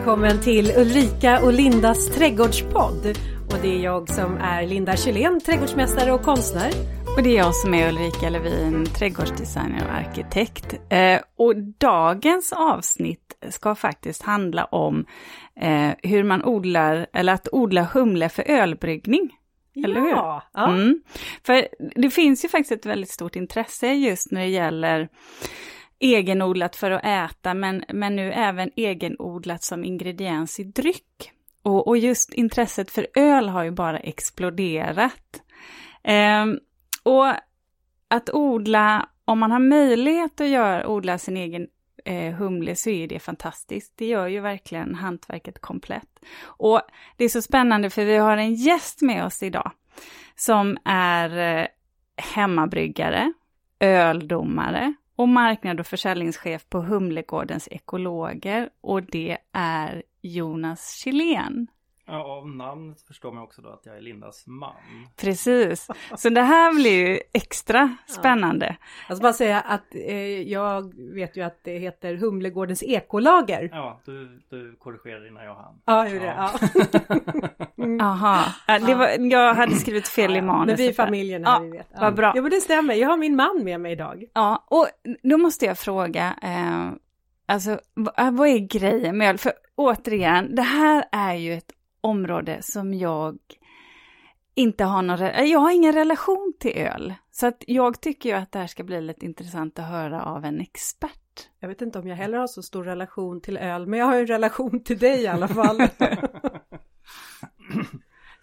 [0.00, 3.06] välkommen till Ulrika och Lindas trädgårdspodd.
[3.50, 6.70] Och det är jag som är Linda Kylén, trädgårdsmästare och konstnär.
[7.16, 10.74] Och det är jag som är Ulrika Levin, trädgårdsdesigner och arkitekt.
[10.90, 15.06] Eh, och dagens avsnitt ska faktiskt handla om
[15.60, 19.30] eh, hur man odlar, eller att odla humle för ölbryggning.
[19.84, 20.10] Eller hur?
[20.10, 21.02] Ja, Mm.
[21.46, 21.68] För
[22.00, 25.08] det finns ju faktiskt ett väldigt stort intresse just när det gäller
[26.00, 31.32] egenodlat för att äta, men, men nu även egenodlat som ingrediens i dryck.
[31.62, 35.42] Och, och just intresset för öl har ju bara exploderat.
[36.02, 36.46] Eh,
[37.02, 37.26] och
[38.08, 41.66] att odla, om man har möjlighet att göra, odla sin egen
[42.04, 43.92] eh, humle så är det fantastiskt.
[43.96, 46.20] Det gör ju verkligen hantverket komplett.
[46.42, 46.80] Och
[47.16, 49.72] det är så spännande för vi har en gäst med oss idag
[50.36, 51.66] som är eh,
[52.16, 53.32] hemmabryggare,
[53.80, 61.66] öldomare och marknad och försäljningschef på Humlegårdens Ekologer och det är Jonas Kjellén.
[62.10, 64.74] Ja, av namnet förstår man också då att jag är Lindas man.
[65.16, 68.76] Precis, så det här blir ju extra spännande.
[69.08, 73.68] Jag ska bara säga att eh, jag vet ju att det heter Humlegårdens ekolager.
[73.72, 75.80] Ja, du, du korrigerade innan jag hann.
[75.84, 76.34] Ja, jag gjorde det.
[76.36, 76.50] Ja.
[77.98, 80.66] Jaha, ja, det var, jag hade skrivit fel i manuset.
[80.66, 81.88] Men vi är familjen Ja, vi vet.
[81.92, 81.98] Ja.
[82.00, 82.32] vad bra.
[82.36, 82.94] Ja, men det stämmer.
[82.94, 84.24] Jag har min man med mig idag.
[84.34, 84.86] Ja, och
[85.22, 86.90] då måste jag fråga, eh,
[87.46, 89.38] alltså vad, vad är grejen med öl?
[89.38, 93.38] För återigen, det här är ju ett område som jag
[94.54, 97.14] inte har någon, jag har ingen relation till öl.
[97.30, 100.44] Så att jag tycker ju att det här ska bli lite intressant att höra av
[100.44, 101.48] en expert.
[101.60, 104.16] Jag vet inte om jag heller har så stor relation till öl, men jag har
[104.16, 105.80] en relation till dig i alla fall.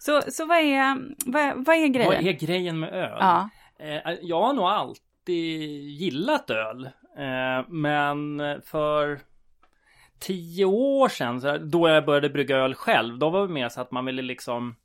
[0.00, 2.12] Så, så vad, är, vad, vad är grejen?
[2.12, 3.16] Vad är grejen med öl?
[3.20, 6.84] Ja, Eh, jag har nog alltid gillat öl.
[7.18, 9.20] Eh, men för
[10.18, 13.68] tio år sedan, så här, då jag började brygga öl själv, då var det mer
[13.68, 14.76] så att man ville liksom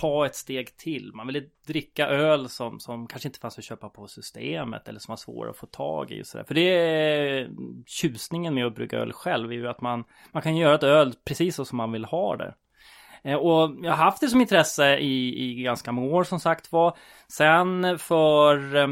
[0.00, 1.10] ta ett steg till.
[1.14, 5.12] Man ville dricka öl som, som kanske inte fanns att köpa på systemet eller som
[5.12, 6.22] var svåra att få tag i.
[6.22, 6.44] Och så där.
[6.44, 7.48] För det är
[7.86, 11.14] tjusningen med att brygga öl själv är ju att man, man kan göra ett öl
[11.24, 12.54] precis så som man vill ha det.
[13.22, 16.72] Eh, och jag har haft det som intresse i, i ganska många år som sagt
[16.72, 16.96] var.
[17.28, 18.88] Sen för, eh,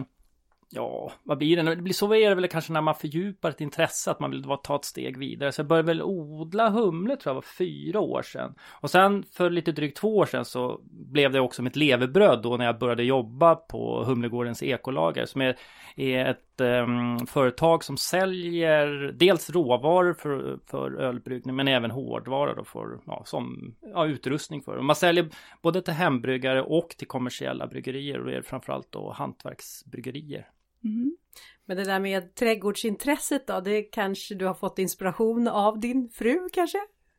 [0.71, 1.75] ja, vad blir det?
[1.75, 4.45] Det blir så är det väl kanske när man fördjupar ett intresse, att man vill
[4.63, 5.53] ta ett steg vidare.
[5.53, 8.55] Så jag började väl odla humle tror jag var fyra år sedan.
[8.81, 12.57] Och sen för lite drygt två år sedan så blev det också mitt levebröd då
[12.57, 15.57] när jag började jobba på Humlegårdens ekolager som är,
[15.97, 22.65] är ett um, företag som säljer dels råvaror för, för ölbryggning men även hårdvara då
[22.65, 24.81] för, ja, som ja, utrustning för.
[24.81, 25.29] Man säljer
[25.63, 30.47] både till hembryggare och till kommersiella bryggerier och det är framförallt då hantverksbryggerier.
[30.87, 31.17] Mm.
[31.65, 36.49] Men det där med trädgårdsintresset då, det kanske du har fått inspiration av din fru
[36.53, 36.79] kanske?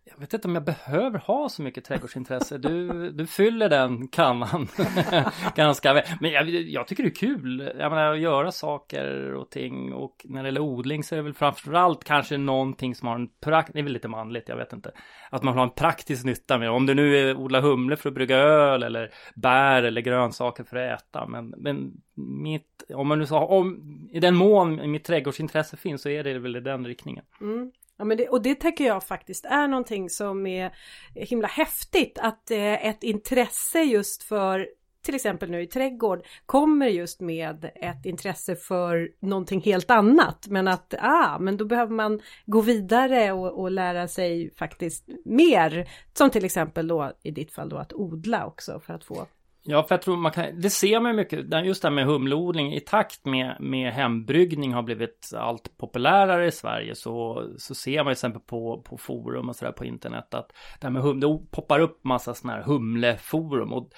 [0.10, 2.58] Jag vet inte om jag behöver ha så mycket trädgårdsintresse.
[2.58, 4.68] Du, du fyller den kannan
[5.56, 6.04] ganska väl.
[6.22, 7.72] Men jag, jag tycker det är kul.
[7.80, 9.94] Jag menar att göra saker och ting.
[9.94, 13.30] Och när det gäller odling så är det väl framförallt kanske någonting som har en
[13.42, 14.92] praktisk, det är väl lite manligt, jag vet inte.
[15.30, 16.72] Att man har en praktisk nytta med det.
[16.72, 21.02] Om du nu är humle för att brygga öl eller bär eller grönsaker för att
[21.02, 21.28] äta.
[21.28, 23.82] Men, men mitt, om man nu sa, om
[24.12, 27.26] i den mån mitt trädgårdsintresse finns så är det väl i den riktningen.
[27.42, 27.72] Mm.
[27.98, 30.72] Ja, men det, och det tänker jag faktiskt är någonting som är
[31.16, 34.68] himla häftigt att eh, ett intresse just för
[35.08, 40.48] till exempel nu i trädgård kommer just med ett intresse för någonting helt annat.
[40.48, 45.90] Men att, ah, men då behöver man gå vidare och, och lära sig faktiskt mer.
[46.14, 49.28] Som till exempel då i ditt fall då att odla också för att få
[49.70, 52.06] Ja, för jag tror man kan, det ser man ju mycket, just det här med
[52.06, 57.98] humleodling i takt med, med hembryggning har blivit allt populärare i Sverige så, så ser
[57.98, 61.28] man till exempel på, på forum och sådär på internet att det här med humle,
[61.28, 63.90] det poppar upp massa sådana här humleforum och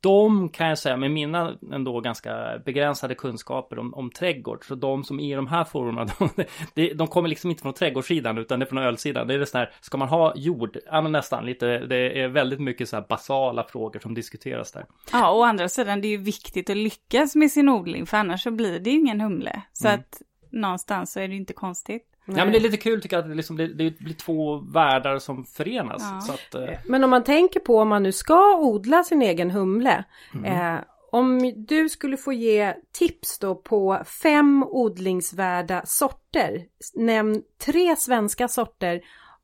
[0.00, 5.04] de kan jag säga med mina ändå ganska begränsade kunskaper om, om trädgård så de
[5.04, 6.44] som är i de här forumen de,
[6.74, 9.26] de, de kommer liksom inte från trädgårdssidan utan det är från ölsidan.
[9.26, 10.78] Det är det sån här, ska man ha jord?
[10.86, 14.86] Ja men nästan lite, det är väldigt mycket så här basala frågor som diskuteras där.
[15.12, 18.42] Ja, å andra sidan det är ju viktigt att lyckas med sin odling för annars
[18.42, 19.62] så blir det ju ingen humle.
[19.72, 20.00] Så Mm.
[20.00, 22.08] att någonstans så är det ju inte konstigt.
[22.26, 24.56] Ja men det är lite kul tycker jag att det, liksom, det, det blir två
[24.58, 26.02] världar som förenas.
[26.02, 26.20] Ja.
[26.20, 29.50] Så att, eh, Men om man tänker på om man nu ska odla sin egen
[29.50, 30.04] humle.
[30.44, 30.76] Eh,
[31.10, 36.66] om du skulle få ge tips då på fem odlingsvärda sorter.
[36.94, 39.00] Nämn tre svenska sorter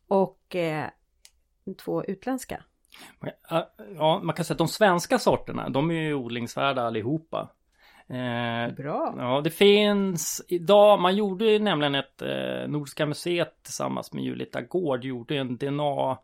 [0.09, 0.85] och eh,
[1.85, 2.62] två utländska.
[3.99, 7.49] Ja, man kan säga att de svenska sorterna, de är ju odlingsvärda allihopa.
[8.09, 9.15] Eh, Bra.
[9.19, 14.62] Ja, det finns idag, man gjorde ju nämligen ett eh, Nordiska museet tillsammans med Julita
[14.62, 16.19] Gård gjorde en DNA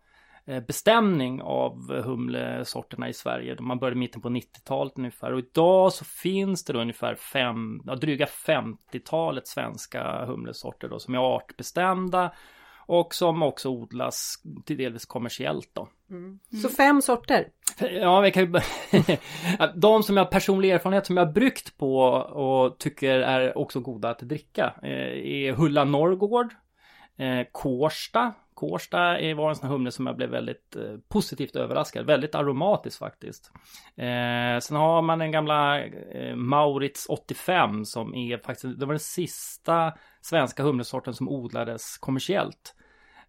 [0.66, 3.56] bestämning av humlesorterna i Sverige.
[3.60, 5.32] Man började mitten på 90-talet ungefär.
[5.32, 11.14] Och idag så finns det då ungefär fem, ja, dryga 50-talet svenska humlesorter då som
[11.14, 12.32] är artbestämda.
[12.86, 14.34] Och som också odlas
[14.64, 15.88] till delvis kommersiellt då.
[16.10, 16.38] Mm.
[16.62, 17.48] Så fem sorter?
[17.78, 18.60] Ja, vi kan ju
[19.74, 23.80] De som jag har personlig erfarenhet som jag har bryggt på och tycker är också
[23.80, 26.54] goda att dricka är Hulla Norrgård
[27.16, 28.98] Eh, Kårsta Kårsta
[29.34, 32.06] var en sån här humle som jag blev väldigt eh, positivt överraskad.
[32.06, 33.52] Väldigt aromatisk faktiskt.
[33.96, 39.00] Eh, sen har man den gamla eh, Maurits 85 som är faktiskt, det var den
[39.00, 42.74] sista svenska humlesorten som odlades kommersiellt.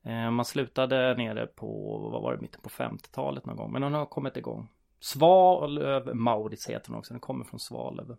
[0.04, 3.72] Eh, man slutade nere på, vad var det, mitten på 50-talet någon gång.
[3.72, 4.70] Men den har kommit igång.
[5.00, 8.18] Svalöv Maurits heter den också, den kommer från Svalöv.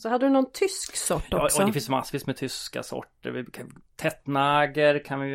[0.00, 1.60] Så hade du någon tysk sort också?
[1.60, 3.44] Ja, det finns massvis med tyska sorter.
[3.96, 5.30] Tättnager kan vi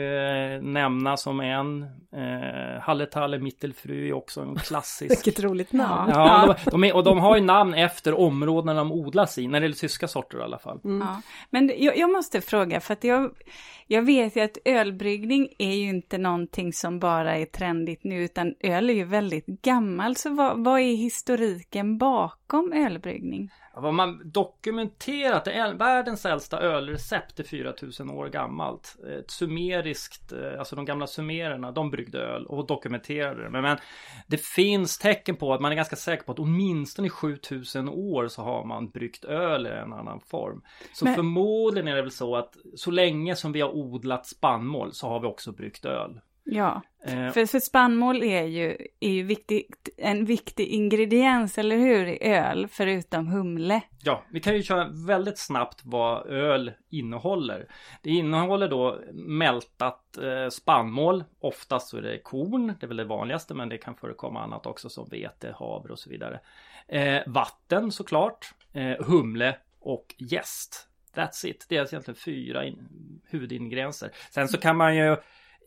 [0.62, 1.84] nämna som en.
[2.16, 5.12] Eh, Halletalle Mittelfrü är också en klassisk.
[5.28, 6.12] Vilket roligt namn.
[6.16, 9.48] Ja, de, de är, och de har ju namn efter områdena de odlas i.
[9.48, 10.80] När det gäller tyska sorter i alla fall.
[10.84, 11.08] Mm.
[11.08, 11.22] Ja.
[11.50, 13.32] Men jag, jag, måste fråga, för att jag,
[13.88, 18.54] jag vet ju att ölbryggning är ju inte någonting som bara är trendigt nu, utan
[18.60, 20.16] öl är ju väldigt gammal.
[20.16, 23.52] Så vad, vad är historiken bakom ölbryggning?
[23.77, 28.95] Vad man dokumenterat, är världens äldsta ölrecept är 4000 år gammalt.
[29.19, 33.50] Ett sumeriskt, eh, alltså de gamla sumererna, de bryggde öl och dokumenterade det.
[33.50, 33.77] Men, men
[34.27, 38.27] det finns tecken på att man är ganska säker på att åtminstone i 7000 år
[38.27, 40.62] så har man bryggt öl i en annan form.
[40.94, 41.16] Så men...
[41.16, 45.19] förmodligen är det väl så att så länge som vi har odlat spannmål så har
[45.19, 46.19] vi också bryggt öl.
[46.47, 47.31] Ja, eh.
[47.31, 52.68] för, för spannmål är ju, är ju viktigt, en viktig ingrediens, eller hur, i öl,
[52.68, 53.81] förutom humle.
[54.03, 57.68] Ja, vi kan ju köra väldigt snabbt vad öl innehåller.
[58.01, 63.03] Det innehåller då mältat eh, spannmål, oftast så är det korn, det är väl det
[63.03, 66.39] vanligaste, men det kan förekomma annat också som vete, havre och så vidare.
[66.88, 70.88] Eh, vatten såklart, eh, humle och jäst.
[71.15, 71.65] That's it.
[71.69, 72.88] Det är alltså egentligen fyra in,
[73.30, 74.12] huvudingredienser.
[74.31, 75.18] Sen så kan man ju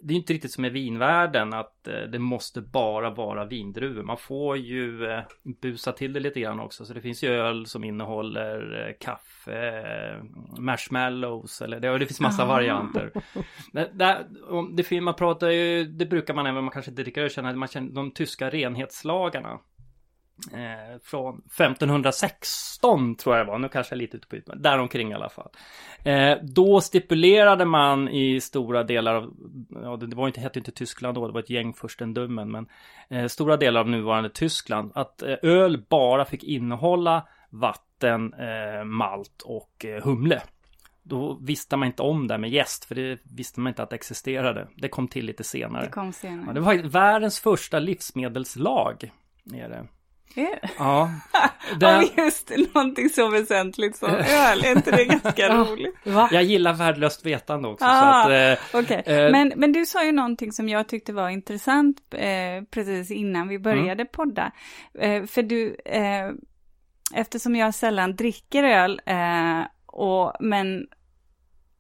[0.01, 4.03] det är inte riktigt som med vinvärlden att eh, det måste bara vara vindruvor.
[4.03, 5.23] Man får ju eh,
[5.63, 6.85] busa till det lite grann också.
[6.85, 9.85] Så det finns ju öl som innehåller eh, kaffe,
[10.59, 12.53] marshmallows eller det, det finns massa Aha.
[12.53, 13.13] varianter.
[13.73, 14.27] Det, det,
[14.91, 17.69] det, man pratar ju, det brukar man även, man kanske inte dricker öl, känna, man
[17.69, 19.59] känner de tyska renhetslagarna.
[20.53, 24.63] Eh, från 1516 tror jag det var, nu kanske jag är lite ute på ytan,
[24.63, 25.49] däromkring i alla fall.
[26.05, 29.35] Eh, då stipulerade man i stora delar av,
[29.71, 32.67] ja det var inte, hette inte Tyskland då, det var ett gäng furstendömen, men
[33.09, 39.43] eh, stora delar av nuvarande Tyskland, att eh, öl bara fick innehålla vatten, eh, malt
[39.45, 40.43] och eh, humle.
[41.03, 43.97] Då visste man inte om det med gäst, för det visste man inte att det
[43.97, 44.69] existerade.
[44.77, 45.85] Det kom till lite senare.
[45.85, 46.47] Det kom senare.
[46.47, 49.11] Ja, det var världens första livsmedelslag.
[49.55, 49.87] Är det.
[50.79, 51.11] Ja.
[51.81, 51.99] Den...
[51.99, 55.95] Om just någonting så väsentligt som öl, är inte det ganska roligt?
[56.05, 56.29] Va?
[56.33, 57.85] Jag gillar värdelöst vetande också.
[57.89, 59.15] Ah, så att, eh, okay.
[59.15, 63.49] eh, men, men du sa ju någonting som jag tyckte var intressant eh, precis innan
[63.49, 64.07] vi började mm.
[64.13, 64.53] podda.
[64.99, 66.31] Eh, för du, eh,
[67.15, 70.87] eftersom jag sällan dricker öl, eh, och, men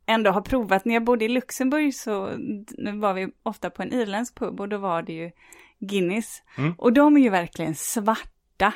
[0.06, 2.20] ändå har provat, när jag bodde i Luxemburg så
[2.94, 5.31] var vi ofta på en irländsk pub och då var det ju
[5.81, 6.43] Guinness.
[6.58, 6.74] Mm.
[6.78, 8.72] Och de är ju verkligen svarta hjärta.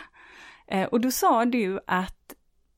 [0.67, 2.35] Eh, och då sa du att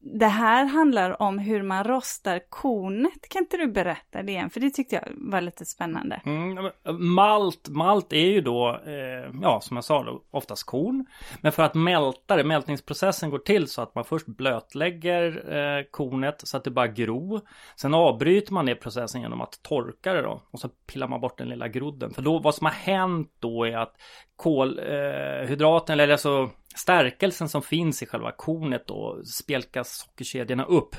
[0.07, 3.29] det här handlar om hur man rostar kornet.
[3.29, 4.51] Kan inte du berätta det igen?
[4.51, 6.21] För det tyckte jag var lite spännande.
[6.25, 11.07] Mm, eh, malt, malt är ju då, eh, ja som jag sa då, oftast korn.
[11.41, 16.41] Men för att mälta det, mältningsprocessen går till så att man först blötlägger eh, kornet
[16.45, 17.41] så att det bara gro.
[17.77, 20.43] Sen avbryter man det processen genom att torka det då.
[20.51, 22.15] Och så pillar man bort den lilla grodden.
[22.15, 23.95] För då, vad som har hänt då är att
[24.37, 30.97] kolhydraten, eh, eller alltså stärkelsen som finns i själva kornet då spjälkas sockerkedjorna upp.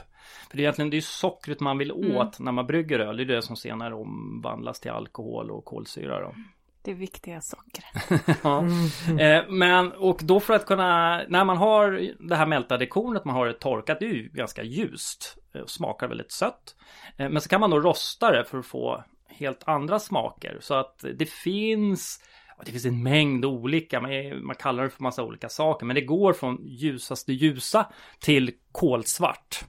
[0.49, 2.17] För det är egentligen det är sockret man vill mm.
[2.17, 2.45] åt mm.
[2.45, 3.17] när man brygger öl.
[3.17, 6.35] Det är det som senare omvandlas till alkohol och kolsyra då.
[6.81, 8.23] Det viktiga sockret.
[8.43, 8.59] ja.
[8.59, 9.19] Mm.
[9.19, 13.35] Eh, men och då för att kunna, när man har det här mältade kornet, man
[13.35, 15.37] har det torkat, det är ju ganska ljust.
[15.53, 16.75] Och eh, smakar väldigt sött.
[17.17, 20.57] Eh, men så kan man då rosta det för att få helt andra smaker.
[20.61, 22.19] Så att det finns
[22.65, 24.01] det finns en mängd olika,
[24.41, 27.85] man kallar det för massa olika saker, men det går från ljusaste ljusa
[28.19, 29.65] till kolsvart.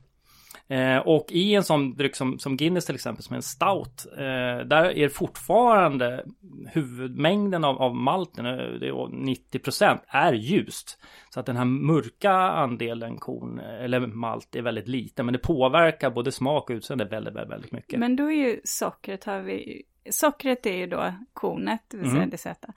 [0.68, 4.06] Eh, och i en sån dryck som, som Guinness till exempel, som är en stout,
[4.12, 6.24] eh, där är fortfarande
[6.72, 10.98] huvudmängden av, av malten, eh, det är 90% är ljust.
[11.30, 16.10] Så att den här mörka andelen korn eller malt är väldigt liten, men det påverkar
[16.10, 17.98] både smak och utseende väldigt, väldigt, väldigt mycket.
[17.98, 22.16] Men då är ju sockret, har vi, sockret är ju då kornet, det vill säga
[22.16, 22.30] mm.
[22.30, 22.72] det söta.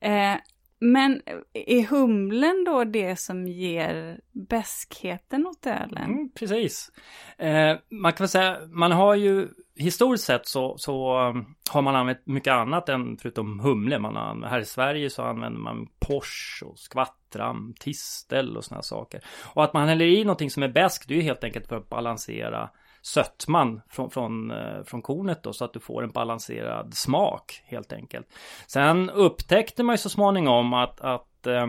[0.00, 0.36] Eh,
[0.78, 1.22] men
[1.52, 6.04] är humlen då det som ger bäskheten åt ölen?
[6.04, 6.92] Mm, precis.
[7.38, 11.96] Eh, man kan väl säga, man har ju historiskt sett så, så um, har man
[11.96, 13.98] använt mycket annat än förutom humle.
[13.98, 19.20] Man har, här i Sverige så använder man pors och skvattram, tistel och sådana saker.
[19.54, 21.76] Och att man häller i någonting som är bäst, det är ju helt enkelt för
[21.76, 22.70] att balansera
[23.06, 27.92] sötman från, från, eh, från kornet då så att du får en balanserad smak helt
[27.92, 28.26] enkelt.
[28.66, 31.66] Sen upptäckte man ju så småningom att, att eh,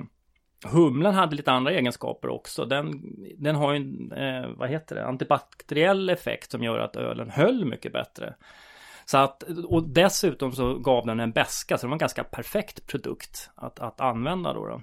[0.65, 2.65] Humlen hade lite andra egenskaper också.
[2.65, 3.01] Den,
[3.37, 7.65] den har ju en, eh, vad heter det, antibakteriell effekt som gör att ölen höll
[7.65, 8.35] mycket bättre.
[9.05, 12.87] Så att, och dessutom så gav den en beska så det var en ganska perfekt
[12.87, 14.67] produkt att, att använda då.
[14.67, 14.81] då.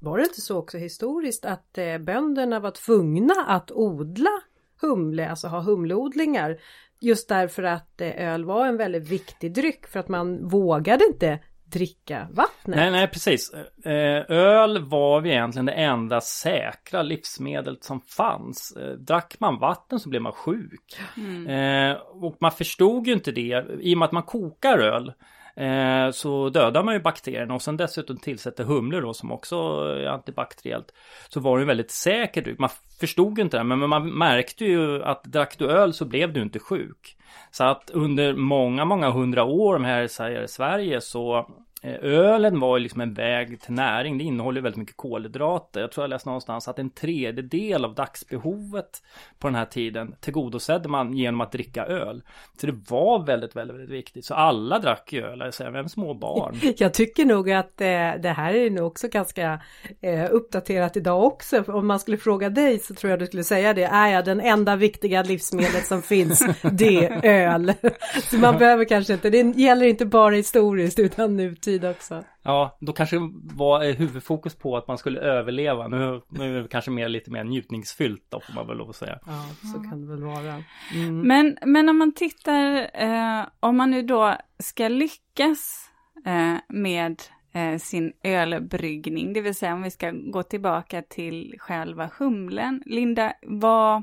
[0.00, 4.40] Var det inte så också historiskt att eh, bönderna var tvungna att odla
[4.80, 6.58] humle, alltså ha humleodlingar.
[7.00, 11.38] Just därför att eh, öl var en väldigt viktig dryck för att man vågade inte
[11.64, 12.76] dricka vattnet.
[12.76, 13.52] Nej, nej, precis.
[13.84, 18.76] Eh, öl var ju egentligen det enda säkra livsmedlet som fanns.
[18.76, 20.96] Eh, drack man vatten så blev man sjuk.
[21.16, 21.96] Mm.
[22.10, 23.64] Och man förstod ju inte det.
[23.80, 25.12] I och med att man kokar öl
[25.56, 30.06] Eh, så dödar man ju bakterierna och sen dessutom tillsätter humle då som också är
[30.06, 30.92] antibakteriellt.
[31.28, 32.58] Så var det en väldigt säker dryck.
[32.58, 32.70] Man
[33.00, 36.58] förstod inte det men man märkte ju att drack du öl så blev du inte
[36.58, 37.16] sjuk.
[37.50, 40.02] Så att under många, många hundra år här
[40.44, 41.50] i Sverige så
[41.84, 44.18] Eh, ölen var liksom en väg till näring.
[44.18, 45.80] Det innehåller väldigt mycket kolhydrater.
[45.80, 49.02] Jag tror jag läste någonstans att en tredjedel av dagsbehovet
[49.38, 52.22] på den här tiden tillgodosedde man genom att dricka öl.
[52.60, 54.24] Så det var väldigt, väldigt, väldigt viktigt.
[54.24, 56.60] Så alla drack ju öl, alltså även små barn.
[56.76, 57.86] Jag tycker nog att eh,
[58.22, 59.60] det här är nog också ganska
[60.00, 61.62] eh, uppdaterat idag också.
[61.66, 63.84] Om man skulle fråga dig så tror jag du skulle säga det.
[63.84, 67.72] Är jag den enda viktiga livsmedlet som finns, det är öl.
[68.30, 72.24] Så man behöver kanske inte, det gäller inte bara historiskt utan nutid tid också.
[72.42, 73.16] Ja, då kanske
[73.54, 75.88] var huvudfokus på att man skulle överleva.
[75.88, 78.96] Nu, nu är det kanske mer lite mer njutningsfyllt då får man väl lov att
[78.96, 79.18] säga.
[79.26, 80.62] Ja, så kan det väl vara.
[80.94, 81.20] Mm.
[81.20, 85.90] Men, men om man tittar, eh, om man nu då ska lyckas
[86.26, 92.10] eh, med eh, sin ölbryggning, det vill säga om vi ska gå tillbaka till själva
[92.18, 92.82] humlen.
[92.86, 94.02] Linda, vad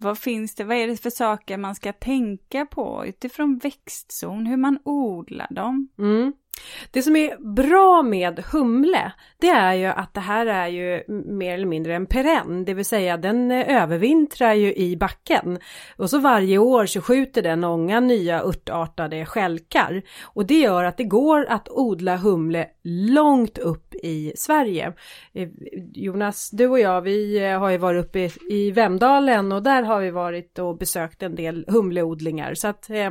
[0.00, 4.56] vad finns det, vad är det för saker man ska tänka på utifrån växtzon, hur
[4.56, 5.88] man odlar dem?
[5.98, 6.32] Mm.
[6.90, 11.54] Det som är bra med humle, det är ju att det här är ju mer
[11.54, 15.58] eller mindre en perenn, det vill säga den övervintrar ju i backen.
[15.96, 20.02] Och så varje år så skjuter den många nya örtartade skälkar.
[20.22, 24.92] Och det gör att det går att odla humle långt upp i Sverige.
[25.32, 25.48] Eh,
[25.92, 30.10] Jonas, du och jag, vi har ju varit uppe i Vemdalen och där har vi
[30.10, 32.54] varit och besökt en del humleodlingar.
[32.54, 33.10] Så att eh,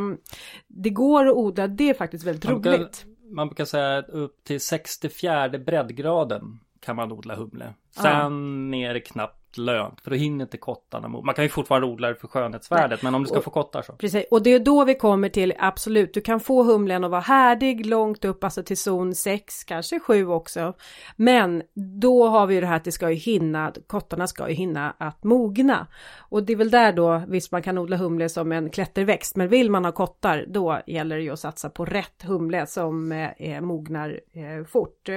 [0.67, 4.61] det går att odla, det är faktiskt väldigt roligt man brukar säga att upp till
[4.61, 7.73] 64 breddgraden kan man odla humle.
[7.91, 11.07] Sen är det knappt lönt för då hinner inte kottarna.
[11.07, 12.99] Man kan ju fortfarande odla det för skönhetsvärdet Nej.
[13.01, 13.93] men om du ska och, få kottar så.
[13.93, 17.21] Precis och det är då vi kommer till absolut du kan få humlen att vara
[17.21, 20.73] härdig långt upp alltså till zon 6 kanske 7 också.
[21.15, 21.63] Men
[21.99, 24.95] då har vi ju det här att det ska ju hinna kottarna ska ju hinna
[24.97, 25.87] att mogna.
[26.17, 29.47] Och det är väl där då visst man kan odla humle som en klätterväxt men
[29.47, 33.61] vill man ha kottar då gäller det ju att satsa på rätt humle som eh,
[33.61, 35.09] mognar eh, fort.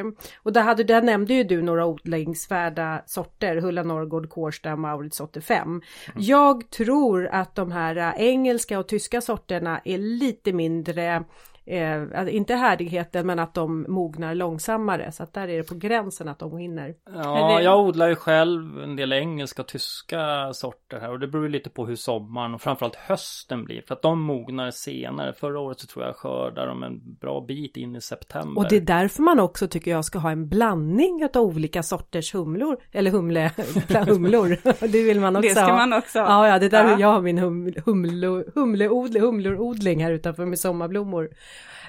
[0.42, 5.68] Och där, hade, där nämnde ju du några odlingsvärda sorter Hulla Norrgård Kårsta Maurits 85.
[5.68, 5.82] Mm.
[6.16, 11.24] Jag tror att de här äh, engelska och tyska sorterna är lite mindre
[11.70, 15.74] eh, alltså, inte härdigheten men att de mognar långsammare så att där är det på
[15.74, 16.94] gränsen att de hinner.
[17.14, 21.48] Ja, jag odlar ju själv en del engelska och tyska sorter här och det beror
[21.48, 25.32] lite på hur sommaren och framförallt hösten blir för att de mognar senare.
[25.32, 28.62] Förra året så tror jag skördar de en bra bit in i september.
[28.62, 32.34] Och det är därför man också tycker jag ska ha en blandning av olika sorters
[32.34, 33.50] humlor eller humle,
[34.06, 34.56] humlor.
[34.88, 35.54] det vill man också ha.
[35.54, 35.76] Det ska ha.
[35.76, 36.26] man också ha.
[36.26, 37.00] Ja, ja, det är där ja.
[37.00, 41.30] jag har min hum, humlo, humleodling, humlorodling här utanför med sommarblommor.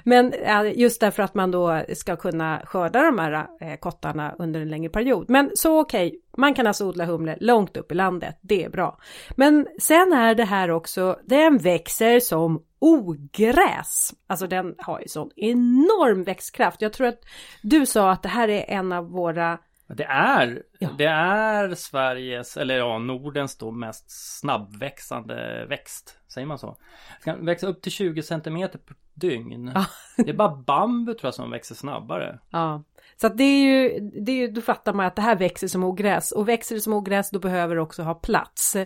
[0.04, 4.60] Men eh, just därför att man då ska kunna skörda de här eh, kottarna under
[4.60, 5.30] en längre period.
[5.30, 8.70] Men så okej, okay, man kan alltså odla humle långt upp i landet, det är
[8.70, 8.98] bra.
[9.36, 14.14] Men sen är det här också, den växer som ogräs.
[14.26, 16.82] Alltså den har ju sån enorm växtkraft.
[16.82, 17.24] Jag tror att
[17.62, 19.58] du sa att det här är en av våra
[19.96, 20.88] det är, Ja.
[20.98, 24.04] det är Sveriges, eller ja, Nordens då mest
[24.40, 26.18] snabbväxande växt.
[26.28, 26.76] Säger man så?
[27.24, 29.72] Den kan växa upp till 20 centimeter per dygn.
[29.74, 29.86] Ja.
[30.16, 32.38] Det är bara bambu tror jag som växer snabbare.
[32.50, 32.82] Ja,
[33.20, 35.68] så att det är ju, det är ju, då fattar man att det här växer
[35.68, 38.76] som ogräs och växer det som ogräs då behöver det också ha plats.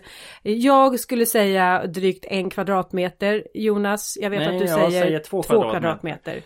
[0.41, 3.47] Jag skulle säga drygt en kvadratmeter.
[3.53, 6.41] Jonas, jag vet Nej, att du säger, säger två två kvadratmeter.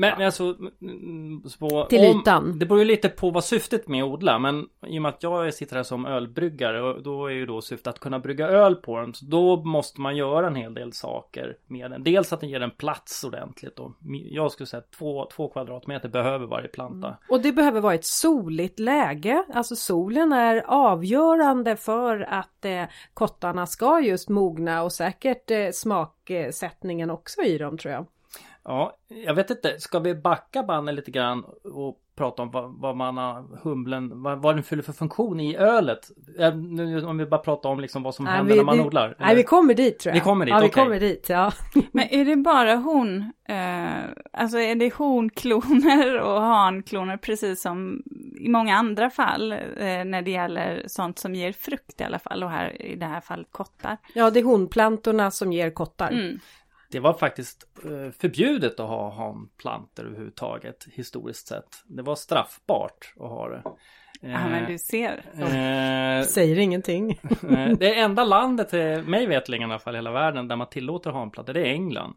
[0.00, 2.58] Men men alltså, mm, så, Till ytan.
[2.58, 4.38] Det beror ju lite på vad syftet med att odla.
[4.38, 7.62] Men i och med att jag sitter här som ölbryggare och då är ju då
[7.62, 9.14] syftet att kunna brygga öl på den.
[9.14, 12.04] Så då måste man göra en hel del saker med den.
[12.04, 13.76] Dels att den ger en plats ordentligt.
[13.76, 13.94] Då.
[14.30, 17.16] Jag skulle säga att två, två kvadratmeter behöver varje planta.
[17.28, 19.44] Och det behöver vara ett soligt läge.
[19.54, 27.10] Alltså solen är avgörande för att eh, kottarna ska just mogna och säkert eh, smaksättningen
[27.10, 28.06] också i dem tror jag.
[28.64, 29.80] Ja, jag vet inte.
[29.80, 34.38] Ska vi backa bandet lite grann och prata om vad, vad man har humlen, vad,
[34.42, 36.10] vad den fyller för funktion i ölet?
[36.54, 38.82] Nu, Om vi bara pratar om liksom vad som Nej, händer vi- när man vi-
[38.84, 39.08] odlar.
[39.18, 39.36] Nej, eller?
[39.36, 40.14] vi kommer dit tror jag.
[40.20, 40.84] Vi kommer dit, Ja, vi okej.
[40.84, 41.52] kommer dit, ja.
[41.92, 43.88] Men är det bara hon, eh,
[44.32, 48.02] alltså är det honkloner och hankloner precis som
[48.40, 49.58] i många andra fall eh,
[50.04, 53.20] när det gäller sånt som ger frukt i alla fall och här i det här
[53.20, 53.96] fallet kottar.
[54.14, 56.10] Ja, det är honplantorna som ger kottar.
[56.10, 56.38] Mm.
[56.90, 61.84] Det var faktiskt eh, förbjudet att ha hanplantor överhuvudtaget historiskt sett.
[61.86, 63.62] Det var straffbart att ha det.
[64.22, 65.24] Ja men du ser.
[65.34, 67.10] Eh, Säger ingenting.
[67.50, 70.68] eh, det enda landet, eh, mig veterligen i alla fall i hela världen, där man
[70.68, 72.14] tillåter hanplantor, det är England.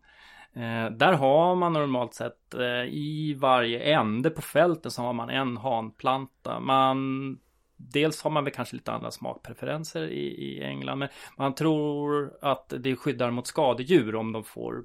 [0.55, 5.29] Eh, där har man normalt sett eh, i varje ände på fälten så har man
[5.29, 6.59] en hanplanta.
[6.59, 7.37] Man
[7.91, 12.73] Dels har man väl kanske lite andra smakpreferenser i, i England men man tror att
[12.79, 14.83] det skyddar mot skadedjur om de får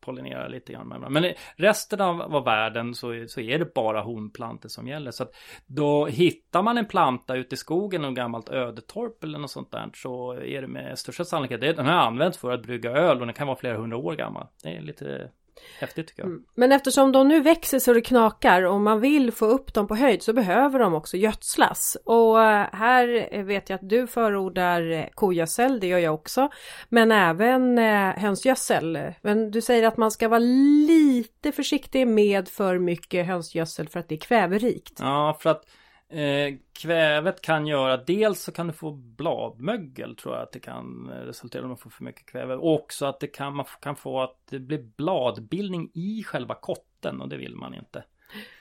[0.00, 1.10] pollinera lite grann med.
[1.12, 5.10] Men i resten av, av världen så, är- så är det bara honplantor som gäller.
[5.10, 5.34] Så att
[5.66, 9.90] då hittar man en planta ute i skogen och gammalt ödetorp eller något sånt där
[9.94, 13.34] så är det med största sannolikhet, den har använts för att brygga öl och den
[13.34, 14.46] kan vara flera hundra år gammal.
[14.62, 15.30] Det är lite
[15.80, 16.30] häftigt tycker jag.
[16.30, 16.42] Mm.
[16.54, 19.96] Men eftersom de nu växer så det knakar och man vill få upp dem på
[19.96, 21.96] höjd så behöver de också gödslas.
[22.04, 26.48] Och eh, här vet jag att du förordar eh, kogödsel, det gör jag också.
[26.88, 28.98] Men även eh, hönsgödsel.
[29.22, 34.08] Men du säger att man ska vara lite försiktig med för mycket hönsgödsel för att
[34.08, 34.96] det är kväverikt.
[34.98, 35.64] Ja, för att
[36.08, 41.10] eh, kvävet kan göra, dels så kan du få bladmögel tror jag att det kan
[41.10, 42.56] resultera om man får för mycket kväve.
[42.56, 47.20] Och också att det kan, man kan få att det blir bladbildning i själva kotten
[47.20, 48.04] och det vill man inte.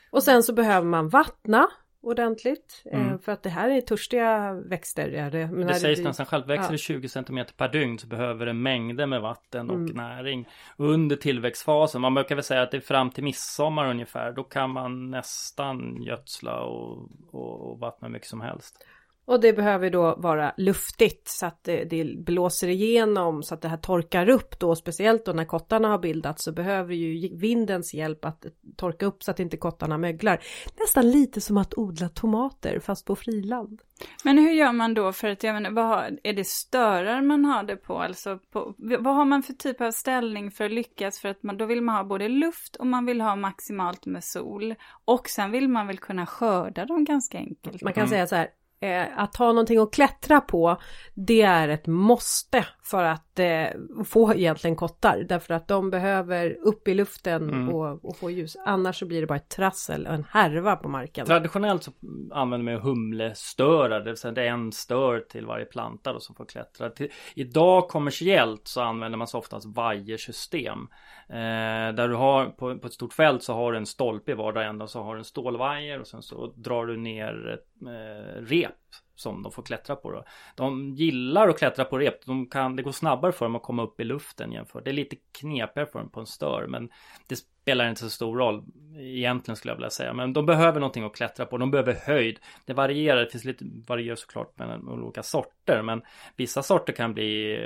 [0.10, 1.68] Och sen så behöver man vattna
[2.02, 2.82] ordentligt.
[2.92, 3.20] eh, Mm.
[3.20, 5.08] För att det här är törstiga växter.
[5.10, 6.72] Är det, Det sägs blir- nästan själv, växer ja.
[6.72, 9.96] det 20 cm per dygn så behöver det mängder med vatten och Mm.
[9.96, 12.02] näring under tillväxtfasen.
[12.02, 14.32] Man brukar väl säga att det är fram till midsommar ungefär.
[14.32, 18.86] Då kan man nästan gödsla och, och, och vattna mycket som helst.
[19.28, 23.68] Och det behöver då vara luftigt så att det, det blåser igenom så att det
[23.68, 28.26] här torkar upp då speciellt då när kottarna har bildats så behöver ju vindens hjälp
[28.26, 28.46] att
[28.78, 30.40] torka upp så att inte kottarna möglar.
[30.80, 33.82] Nästan lite som att odla tomater fast på friland.
[34.24, 37.46] Men hur gör man då för att, jag menar, vad har, är det störar man
[37.46, 38.00] har det på?
[38.00, 41.20] Alltså på, vad har man för typ av ställning för att lyckas?
[41.20, 44.24] För att man, då vill man ha både luft och man vill ha maximalt med
[44.24, 44.76] sol.
[45.06, 47.82] Och sen vill man väl kunna skörda dem ganska enkelt.
[47.82, 48.10] Man kan Mm.
[48.10, 48.48] säga så här
[48.80, 50.78] eh, att ha någonting att klättra på
[51.14, 56.88] det är ett måste för att eh, få egentligen kottar därför att de behöver upp
[56.88, 57.76] i luften Mm.
[57.76, 60.90] och, och få ljus annars så blir det bara ett trassel och en härva på
[60.90, 61.26] marken.
[61.26, 61.92] Traditionellt så
[62.32, 66.36] använder man humlestörar, det vill säga det är en stör till varje planta då som
[66.36, 66.90] får klättra.
[66.90, 70.88] Till, idag kommersiellt så använder man så oftast vajersystem.
[71.30, 74.36] Eh, där du har på, på ett stort fält så har du en stolpe i
[74.36, 78.42] vardera ända och så har du en stålvajer och sen så drar du ner Eh,
[78.42, 78.74] rep
[79.16, 80.24] som de får klättra på då.
[80.56, 82.26] De gillar att klättra på rep.
[82.26, 84.86] De kan, det går snabbare för dem att komma upp i luften jämfört.
[84.86, 86.90] Det är lite knepigare för dem på en stör men
[87.28, 88.64] det spelar inte så stor roll
[89.00, 90.14] egentligen skulle jag vilja säga.
[90.14, 91.58] Men de behöver någonting att klättra på.
[91.58, 92.40] De behöver höjd.
[92.66, 93.20] Det varierar.
[93.20, 95.82] Det finns lite varierar såklart mellan olika sorter.
[95.82, 96.02] Men
[96.36, 97.60] vissa sorter kan bli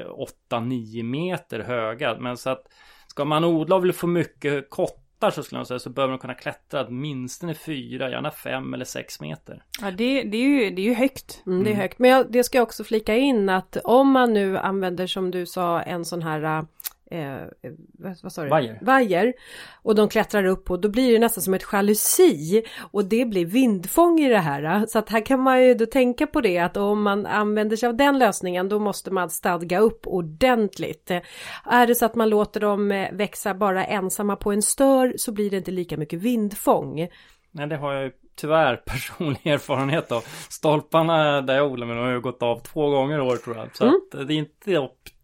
[0.50, 2.18] 8-9 meter höga.
[2.20, 2.68] Men så att
[3.08, 6.12] ska man odla och vill få mycket kott kottar så skulle jag säga så behöver
[6.12, 9.64] de kunna klättra åtminstone 4, gärna 5 eller 6 meter.
[9.82, 11.44] Ja, det, det, är ju, det är ju högt.
[11.46, 12.00] Mm, det är högt.
[12.00, 15.46] Men jag, det ska jag också flika in att om man nu använder som du
[15.46, 16.66] sa en sån här
[17.12, 18.50] eh, vad, vad sa du?
[18.50, 18.78] Vajer.
[18.82, 19.34] Vajer.
[19.82, 22.64] Och de klättrar upp och då blir det nästan som ett jalusi.
[22.92, 24.86] Och det blir vindfång i det här.
[24.86, 27.90] Så att här kan man ju då tänka på det att om man använder sig
[27.90, 31.12] av den lösningen då måste man stadga upp ordentligt.
[31.12, 31.22] Eh,
[31.66, 35.32] Är det så att man låter dem eh, växa bara ensamma på en stör så
[35.32, 37.08] blir det inte lika mycket vindfång.
[37.52, 40.22] Nej, det har jag ju tyvärr personlig erfarenhet då.
[40.50, 43.76] Stolparna där jag odlar med har ju gått av två gånger i år tror jag.
[43.76, 43.96] Så Mm.
[44.14, 44.72] att det är inte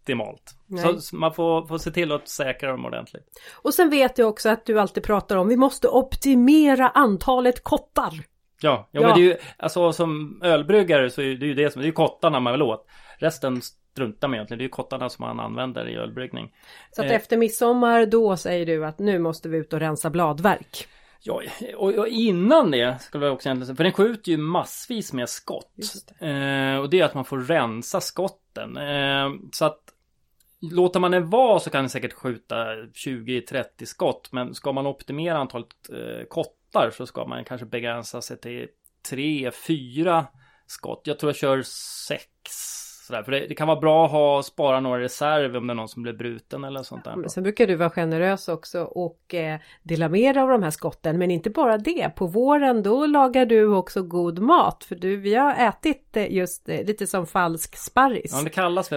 [0.07, 0.55] optimalt.
[0.65, 1.01] Nej.
[1.01, 3.23] Så man får, får se till att säkra dem ordentligt.
[3.55, 8.13] Och sen vet jag också att du alltid pratar om vi måste optimera antalet kottar.
[8.61, 9.07] Ja, ja, Ja.
[9.07, 11.87] men det är ju, alltså som ölbryggare så är det ju det som, det är
[11.87, 12.87] ju kottarna man vill åt.
[13.17, 16.51] Resten struntar man egentligen, det är ju kottarna som man använder i ölbryggning.
[16.91, 17.15] Så att Eh.
[17.15, 20.87] efter midsommar då säger du att nu måste vi ut och rensa bladverk.
[21.23, 21.41] Ja,
[21.77, 25.71] och, innan det skulle jag också egentligen för den skjuter ju massvis med skott.
[25.75, 28.77] Just Eh, och det är att man får rensa skotten.
[28.77, 29.79] Eh, så att
[30.61, 34.29] låter man den vara så kan den säkert skjuta 20-30 skott.
[34.31, 38.67] Men ska man optimera antalet eh, kottar så ska man kanske begränsa sig till
[39.11, 40.25] 3-4
[40.67, 41.01] skott.
[41.03, 41.61] Jag tror jag kör
[42.07, 42.23] 6.
[43.07, 43.23] Sådär.
[43.23, 45.89] För det, det kan vara bra att ha, spara några reserver om det är någon
[45.89, 47.15] som blir bruten eller sånt där.
[47.15, 50.71] Men sen brukar du vara generös också och eh, dela med dig av de här
[50.71, 51.17] skotten.
[51.17, 54.83] Men inte bara det, på våren då lagar du också god mat.
[54.83, 58.31] För du, vi har ätit eh, just eh, lite som falsk sparris.
[58.33, 58.91] Ja, det kallas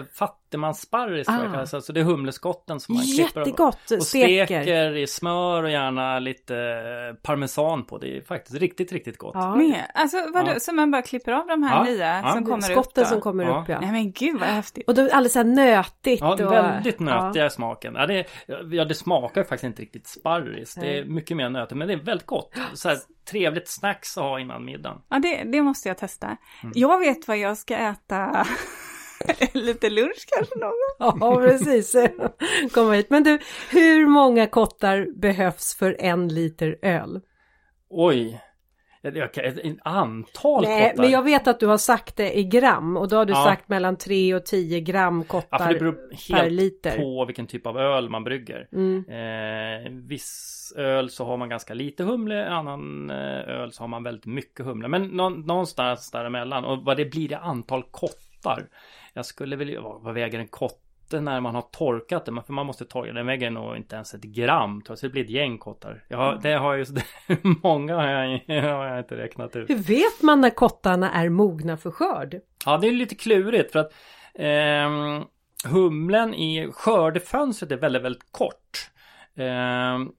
[0.50, 1.52] för fattigmanssparris tror jag Ah.
[1.52, 1.74] kallas.
[1.74, 3.40] Alltså det är humleskotten som man klipper.
[3.40, 3.90] Jättegott!
[3.90, 4.44] Och steker.
[4.46, 7.98] steker i smör och gärna lite eh, parmesan på.
[7.98, 9.32] Det är faktiskt riktigt, riktigt gott.
[9.34, 10.60] Ja, Med, alltså vadå, Ja.
[10.60, 12.32] så man bara klipper av de här Ja, nya ja.
[12.32, 13.60] som kommer upp skotten som kommer Ja.
[13.62, 13.80] upp ja.
[13.80, 14.88] Nej men gud vad häftigt.
[14.88, 16.20] Och då är det alldeles så här nötigt.
[16.20, 17.04] Ja, och, väldigt ja.
[17.26, 17.94] nötiga i smaken.
[17.94, 18.26] Ja det,
[18.70, 20.74] ja, det smakar faktiskt inte riktigt sparris.
[20.74, 22.54] Det är mycket mer nötigt, men det är väldigt gott.
[22.74, 22.98] Så här,
[23.30, 24.98] trevligt snacks att ha innan middagen.
[25.08, 26.26] Ja det, det måste jag testa.
[26.62, 26.72] Mm.
[26.74, 28.46] Jag vet vad jag ska äta.
[29.54, 30.72] Lite lunch kanske någon.
[31.20, 31.96] Ja, precis.
[32.74, 33.10] Komma hit.
[33.10, 33.38] Men du,
[33.70, 37.20] hur många kottar behövs för en liter öl?
[37.90, 38.40] Oj!
[39.02, 41.02] Jag, jag, kan- ett antal Nej, kottar.
[41.02, 43.44] men jag vet att du har sagt det i gram och då har du Ja.
[43.44, 46.96] sagt mellan 3 och 10 gram Ja, kottar för det beror per helt liter.
[46.98, 48.68] på vilken typ av öl man brygger.
[48.72, 49.04] Mm.
[49.08, 53.16] Eh, viss öl så har man ganska lite humle, annan eh,
[53.48, 54.88] öl så har man väldigt mycket humle.
[54.88, 56.64] Men nå, någonstans däremellan.
[56.64, 58.66] Och vad det blir i antal kottar.
[59.14, 62.32] Jag skulle vilja, vad, väger en kotte när man har torkat det?
[62.32, 64.82] Men För man måste torka, den väger nog inte ens ett gram.
[64.86, 66.04] Så det blir ett gäng kottar.
[66.08, 69.70] Ja, det har jag just, hur många har jag, har jag inte räknat ut.
[69.70, 72.40] Hur vet man när kottarna är mogna för skörd?
[72.66, 73.92] Ja, det är lite klurigt för att
[74.34, 75.24] ehm,
[75.64, 78.90] humlen i skördefönstret är väldigt, väldigt kort.
[79.36, 80.12] Ehm,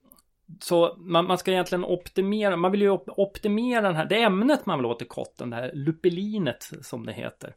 [0.60, 4.66] så man, man ska egentligen optimera, man vill ju op- optimera den här, det ämnet
[4.66, 7.54] man vill åt i kotten, det här lupilinet som det heter.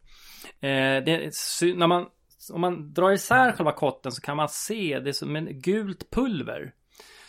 [0.59, 1.31] Eh, det
[1.75, 2.05] när man,
[2.53, 6.73] om man drar isär själva kotten så kan man se det som en gult pulver.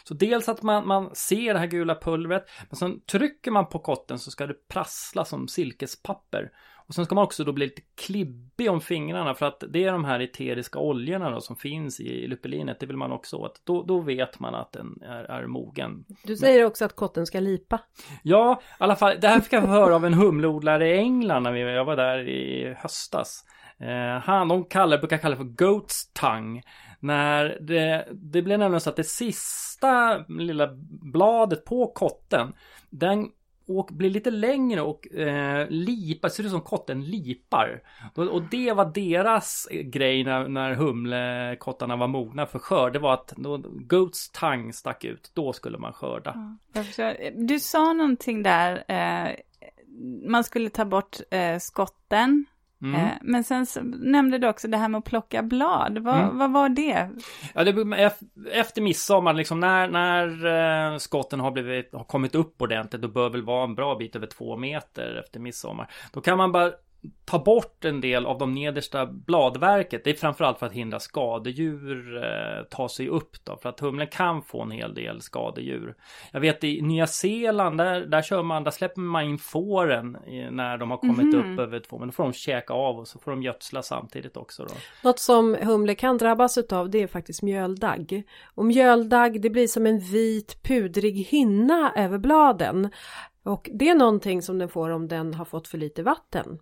[0.09, 3.79] Så dels att man, man ser det här gula pulvret, men sen trycker man på
[3.79, 6.51] kotten så ska det prassla som silkespapper.
[6.89, 9.93] Och sen ska man också då bli lite klibbig om fingrarna för att det är
[9.93, 13.61] de här eteriska oljorna då som finns i lupilinet, det vill man också åt.
[13.65, 16.05] Då, då vet man att den är, är mogen.
[16.25, 17.81] Du säger också att kotten ska lipa.
[18.23, 21.57] Ja, i alla fall, det här fick jag höra av en humleodlare i England när
[21.57, 23.45] jag var där i höstas.
[23.79, 26.63] Eh, han, de kallar, brukar kalla det för Goat's Tongue.
[27.01, 30.69] När det, det blev nämligen så att det sista lilla
[31.13, 32.53] bladet på kotten,
[32.91, 33.29] den
[33.69, 37.83] och blir lite längre och eh, lipar, ser ut som kotten lipar.
[38.15, 42.93] Och, och det var deras grej när, när humlekottarna var mogna för skörd.
[42.93, 46.57] Det var att då Goat's tang stack ut, då skulle man skörda.
[46.97, 47.15] Ja.
[47.35, 49.35] Du sa någonting där, eh,
[50.29, 52.47] man skulle ta bort eh, skotten.
[52.83, 52.95] Mm.
[53.01, 55.99] Eh, men sen så nämnde du också det här med att plocka blad.
[55.99, 56.39] Vad, Mm.
[56.39, 57.11] vad var det?
[57.55, 62.63] Ja, det, ef- efter midsommar, liksom när, när eh, skotten har, blivit, har kommit upp
[62.63, 65.91] ordentligt, då bör väl vara en bra bit över två meter efter midsommar.
[66.13, 66.73] Då kan man bara
[67.25, 70.05] ta bort en del av de nedersta bladverket.
[70.05, 73.57] Det är framförallt för att hindra skadedjur eh, ta sig upp då.
[73.57, 75.95] För att humlen kan få en hel del skadedjur.
[76.33, 80.51] Jag vet i Nya Zeeland, där, där kör man, där släpper man in fåren i-
[80.51, 81.53] när de har kommit Mhm.
[81.55, 81.99] upp över två.
[81.99, 84.75] Men då får de käka av och så får de gödsla samtidigt också då.
[85.05, 88.23] Något som humle kan drabbas utav det är faktiskt mjöldagg.
[88.55, 92.91] Och mjöldagg det blir som en vit pudrig hinna över bladen.
[93.43, 96.59] Och det är någonting som den får om den har fått för lite vatten.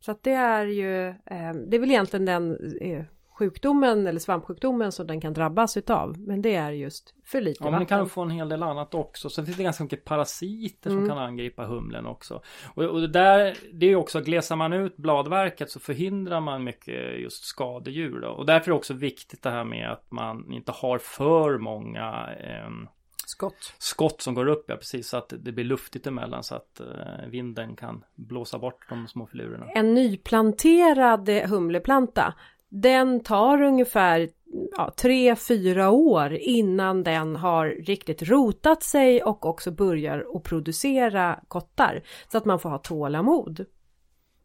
[0.00, 3.04] Så att det är ju, eh, det är väl egentligen den eh,
[3.38, 6.18] sjukdomen eller svampsjukdomen som den kan drabbas utav.
[6.18, 7.86] Men det är just för lite Ja, men vatten.
[7.88, 9.30] den kan få en hel del annat också.
[9.30, 11.08] Sen finns det ganska mycket parasiter som Mm.
[11.08, 12.42] kan angripa humlen också.
[12.74, 16.64] Och, och det där, det är ju också, glesar man ut bladverket så förhindrar man
[16.64, 18.20] mycket just skadedjur.
[18.20, 18.28] Då.
[18.28, 22.28] Och därför är det också viktigt det här med att man inte har för många
[22.40, 22.88] ehm,
[23.30, 23.74] Skott.
[23.78, 26.86] skott som går upp, ja precis, så att det blir luftigt emellan så att eh,
[27.28, 29.66] vinden kan blåsa bort de små filurerna.
[29.74, 32.34] En nyplanterad eh, humleplanta
[32.68, 34.28] den tar ungefär
[34.76, 41.40] ja, tre, fyra år innan den har riktigt rotat sig och också börjar att producera
[41.48, 42.02] kottar.
[42.28, 43.64] Så att man får ha tålamod.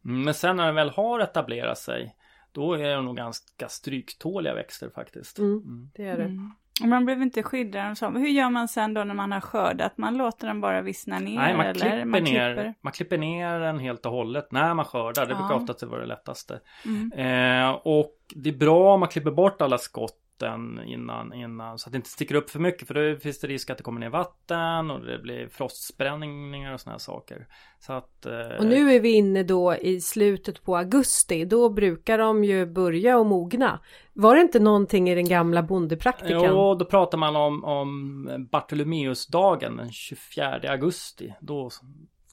[0.05, 2.15] Mm, men sen när den väl har etablerat sig
[2.51, 5.39] då är de nog ganska stryktåliga växter faktiskt.
[5.39, 5.91] Mm, mm.
[5.95, 6.23] det är det.
[6.23, 6.51] Mm.
[6.81, 8.09] Man behöver inte skydda dem så.
[8.09, 9.97] Hur gör man sen då när man har skördat?
[9.97, 11.37] Man låter den bara vissna ner?
[11.37, 11.89] Nej, man, eller?
[11.89, 12.55] Klipper man, klipper...
[12.55, 15.25] Ner, man klipper ner den helt och hållet när man skördar.
[15.25, 15.37] Det ja.
[15.37, 16.59] brukar oftast vara det lättaste.
[16.85, 17.11] Mm.
[17.11, 21.87] Eh, och det är bra om man klipper bort alla skott botten innan, innan så
[21.87, 23.99] att det inte sticker upp för mycket för då finns det risk att det kommer
[23.99, 27.47] ner vatten och det blir frostsprängningar och sådana här saker.
[27.79, 28.57] Så att, eh...
[28.59, 33.17] Och nu är vi inne då i slutet på augusti, då brukar de ju börja
[33.17, 33.79] och mogna.
[34.13, 36.43] Var det inte någonting i den gamla bondepraktikan?
[36.43, 41.33] Jo, då pratar man om, om Bartolomeusdagen den 24 augusti.
[41.39, 41.69] Då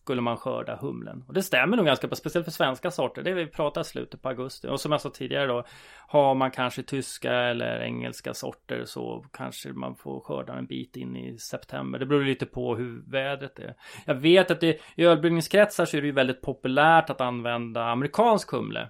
[0.03, 1.25] skulle man skörda humlen.
[1.29, 3.23] Och det stämmer nog ganska bra, speciellt för svenska sorter.
[3.23, 4.69] Det vi pratar slutet på augusti.
[4.69, 5.65] Och som jag sa tidigare då,
[6.07, 11.17] har man kanske tyska eller engelska sorter så kanske man får skörda en bit in
[11.17, 11.99] i september.
[11.99, 13.75] Det beror lite på hur vädret är.
[14.05, 18.51] Jag vet att det, i ölbryggningskretsar så är det ju väldigt populärt att använda amerikansk
[18.51, 18.89] humle.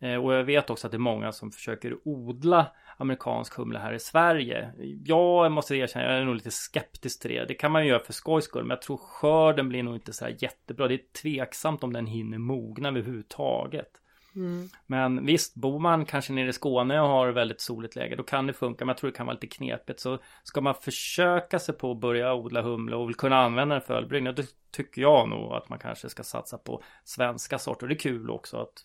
[0.00, 2.66] Eh, och jag vet också att det är många som försöker odla
[3.00, 4.72] amerikansk humle här i Sverige.
[5.04, 7.44] Jag måste erkänna, jag är nog lite skeptisk till det.
[7.44, 10.12] Det kan man ju göra för skojs skull, men jag tror skörden blir nog inte
[10.12, 10.88] så här jättebra.
[10.88, 13.90] Det är tveksamt om den hinner mogna överhuvudtaget.
[14.34, 14.68] Mm.
[14.86, 18.46] Men visst, bor man kanske nere i Skåne och har väldigt soligt läge, då kan
[18.46, 18.84] det funka.
[18.84, 20.00] Men jag tror det kan vara lite knepigt.
[20.00, 23.82] Så ska man försöka sig på att börja odla humle och vill kunna använda den
[23.82, 27.86] för ölbryggning, då tycker jag nog att man kanske ska satsa på svenska sorter.
[27.86, 28.84] Det är kul också att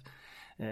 [0.59, 0.67] eh,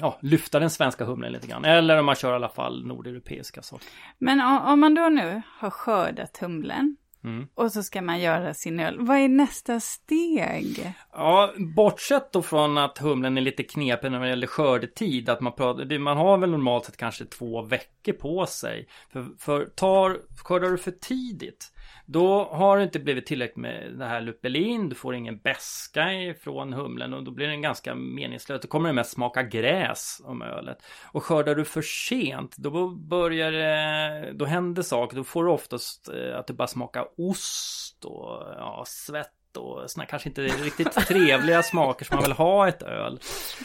[0.00, 1.64] ja, lyfta den svenska humlen lite grann.
[1.64, 3.88] Eller om man kör i alla fall nordeuropeiska sorter.
[4.18, 7.46] Men om man då nu har skördat humlen Mm.
[7.54, 8.96] Och så ska man göra sin öl.
[8.98, 10.92] Vad är nästa steg?
[11.12, 15.28] Ja, bortsett då från att humlen är lite knepig när det gäller skördetid.
[15.28, 18.88] Att man, pratar, man har väl normalt sett kanske två veckor på sig.
[19.12, 21.72] För, för tar, skördar du för tidigt
[22.12, 24.88] då har det inte blivit tillräckligt med det här lupelin.
[24.88, 28.60] Du får ingen beska ifrån humlen och då blir den ganska meningslös.
[28.60, 30.78] Då kommer det mest smaka gräs om ölet.
[31.12, 35.16] Och skördar du för sent, då börjar det, då händer saker.
[35.16, 40.06] Då får du oftast eh, att det bara smakar ost och ja, svett och såna
[40.06, 43.20] kanske inte riktigt trevliga smaker som man vill ha ett öl.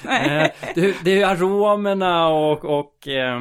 [0.06, 3.39] Eh, det, det, är aromerna och, och eh,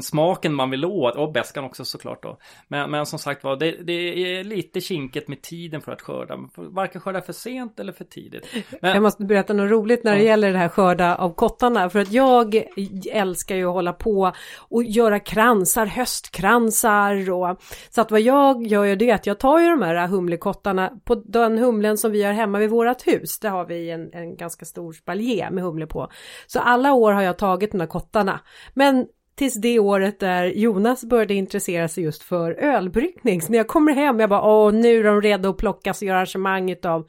[0.00, 2.38] smaken man vill åt och bäskan också såklart då.
[2.68, 6.38] Men, men som sagt var, det, det, är lite kinkigt med tiden för att skörda.
[6.54, 8.46] Varken skörda för sent eller för tidigt.
[8.80, 10.24] Men, jag måste berätta något roligt när det ja.
[10.24, 11.90] gäller det här skörda av kottarna.
[11.90, 12.64] För att jag
[13.12, 17.58] älskar ju att hålla på och göra kransar, höstkransar och
[17.90, 21.14] så att vad jag gör ju det att jag tar ju de här humlekottarna på
[21.14, 23.38] den humlen som vi har hemma vid vårat hus.
[23.38, 26.08] Där har vi en, en ganska stor spaljé med humle på.
[26.46, 28.40] Så alla år har jag tagit de här kottarna.
[28.74, 33.42] Men tills det året där Jonas började intressera sig just för ölbryggning.
[33.42, 36.08] Så när jag kommer hem, jag bara åh nu är de redo att plockas och
[36.08, 37.06] göra arrangemang utav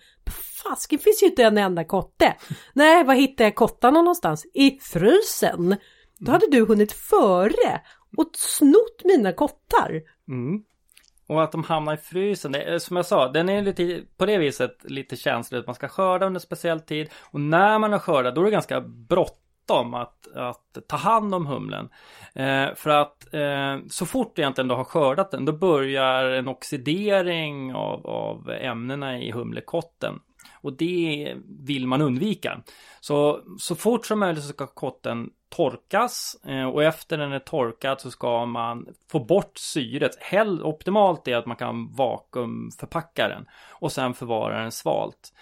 [0.63, 2.35] Fasken finns ju inte en enda kotte.
[2.73, 4.45] Nej, var hittar jag kottarna någonstans?
[4.53, 5.75] I frysen.
[6.19, 7.81] Då hade du hunnit före
[8.17, 10.01] och snott mina kottar.
[10.27, 10.63] Mm.
[11.27, 14.25] Och att de hamnar i frysen, det är, som jag sa, den är lite på
[14.25, 15.63] det viset lite känslig.
[15.65, 18.81] Man ska skörda under speciell tid och när man har skördat då är det ganska
[18.81, 21.89] bråttom att, att ta hand om humlen.
[22.33, 27.75] Eh, för att eh, så fort egentligen du har skördat den då börjar en oxidering
[27.75, 30.19] av, av ämnena i humlekotten.
[30.53, 32.61] Och det vill man undvika.
[32.99, 38.01] Så, så fort som möjligt så ska kotten torkas eh, och efter den är torkad
[38.01, 40.11] så ska man få bort syret.
[40.19, 45.33] Hell, optimalt är att man kan vakuumförpacka den och sen förvara den svalt.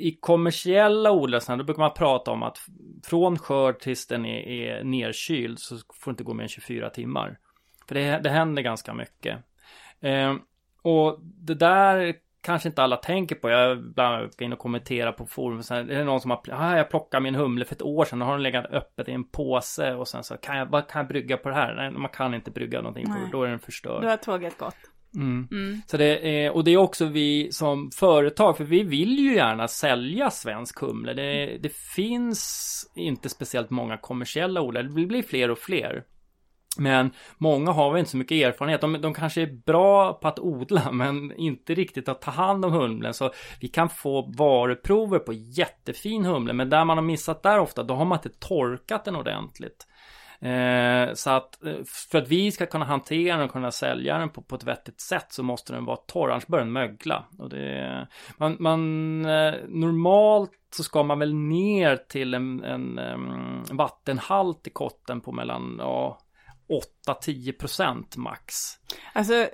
[0.00, 2.58] I kommersiella odlingar då brukar man prata om att
[3.04, 6.90] från skörd tills den är, är nerkyld så får det inte gå mer än 24
[6.90, 7.38] timmar.
[7.88, 9.38] För det, det händer ganska mycket.
[10.00, 10.34] Eh,
[10.82, 12.14] och det där
[12.46, 13.50] kanske inte alla tänker på.
[13.50, 15.62] Jag ibland går in och kommenterar på forum.
[15.62, 18.18] Sen är det någon som har, ah, jag plockade min humle för ett år sedan.
[18.18, 19.94] Då har den legat öppet i en påse.
[19.94, 21.74] Och sen så, kan jag, vad kan jag brygga på det här?
[21.74, 23.28] Nej, man kan inte brygga någonting på det.
[23.32, 24.02] Då är den förstörd.
[24.02, 24.76] Då har tåget gått.
[25.14, 25.48] Mm.
[25.50, 25.80] Mm.
[25.86, 29.68] Så det är, och det är också vi som företag, för vi vill ju gärna
[29.68, 31.14] sälja svensk humle.
[31.14, 36.04] Det, det finns inte speciellt många kommersiella odlare, det blir fler och fler.
[36.78, 38.80] Men många har väl inte så mycket erfarenhet.
[38.80, 42.72] De, de kanske är bra på att odla men inte riktigt att ta hand om
[42.72, 43.14] humlen.
[43.14, 46.52] Så vi kan få varuprover på jättefin humle.
[46.52, 49.86] Men där man har missat där ofta, då har man inte torkat den ordentligt.
[50.40, 54.30] Eh, så att eh, för att vi ska kunna hantera den och kunna sälja den
[54.30, 57.24] på, på ett vettigt sätt så måste den vara torr, annars börjar den mögla.
[57.38, 63.64] Och det, man, man, eh, normalt så ska man väl ner till en, en, en
[63.72, 66.18] vattenhalt i kotten på mellan ja,
[67.06, 68.54] 8-10% max.
[69.12, 69.48] Alltså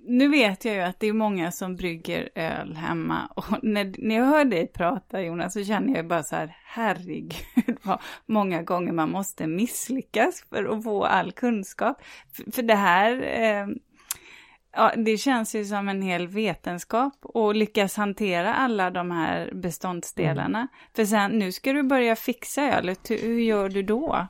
[0.00, 4.14] nu vet jag ju att det är många som brygger öl hemma och när, när
[4.14, 7.34] jag hör dig prata Jonas så känner jag bara så här, herregud
[7.82, 12.02] vad många gånger man måste misslyckas för att få all kunskap.
[12.32, 13.66] För, för det här, eh,
[14.76, 20.58] ja det känns ju som en hel vetenskap och lyckas hantera alla de här beståndsdelarna.
[20.58, 20.68] Mm.
[20.96, 24.26] För sen, nu ska du börja fixa ölet, hur gör du då?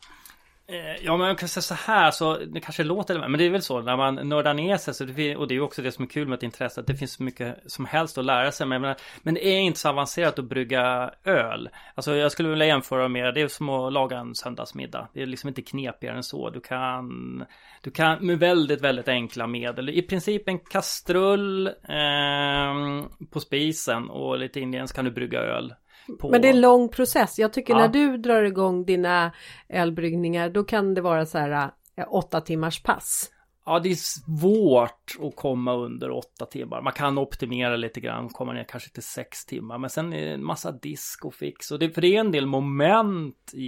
[0.67, 3.51] Eh, ja men jag kan säga så här så det kanske låter men det är
[3.51, 6.05] väl så när man nördar ner sig så det, och det är också det som
[6.05, 8.67] är kul med ett intresse att det finns så mycket som helst att lära sig
[8.67, 11.69] men, men det är inte så avancerat att brygga öl.
[11.95, 15.09] Alltså jag skulle vilja jämföra med det är som att laga en söndagsmiddag.
[15.15, 16.51] Det är liksom inte knepigare än så.
[16.51, 17.45] Du kan
[17.83, 24.39] Du kan med väldigt väldigt enkla medel i princip en kastrull eh, på spisen och
[24.39, 25.75] lite ingrediens kan du brygga öl.
[26.21, 26.31] På...
[26.31, 27.39] Men det är en lång process.
[27.39, 27.79] Jag tycker ja.
[27.79, 29.33] när du drar igång dina
[29.69, 33.31] ölbryggningar då kan det vara så här äh, åtta timmars pass.
[33.67, 36.83] Ja, det är svårt att komma under åtta timmar.
[36.83, 39.79] Man kan optimera lite grann, komma ner kanske till sex timmar.
[39.79, 41.71] Men sen är det en massa disk och fix.
[41.71, 43.67] Och det, för det är en del moment i,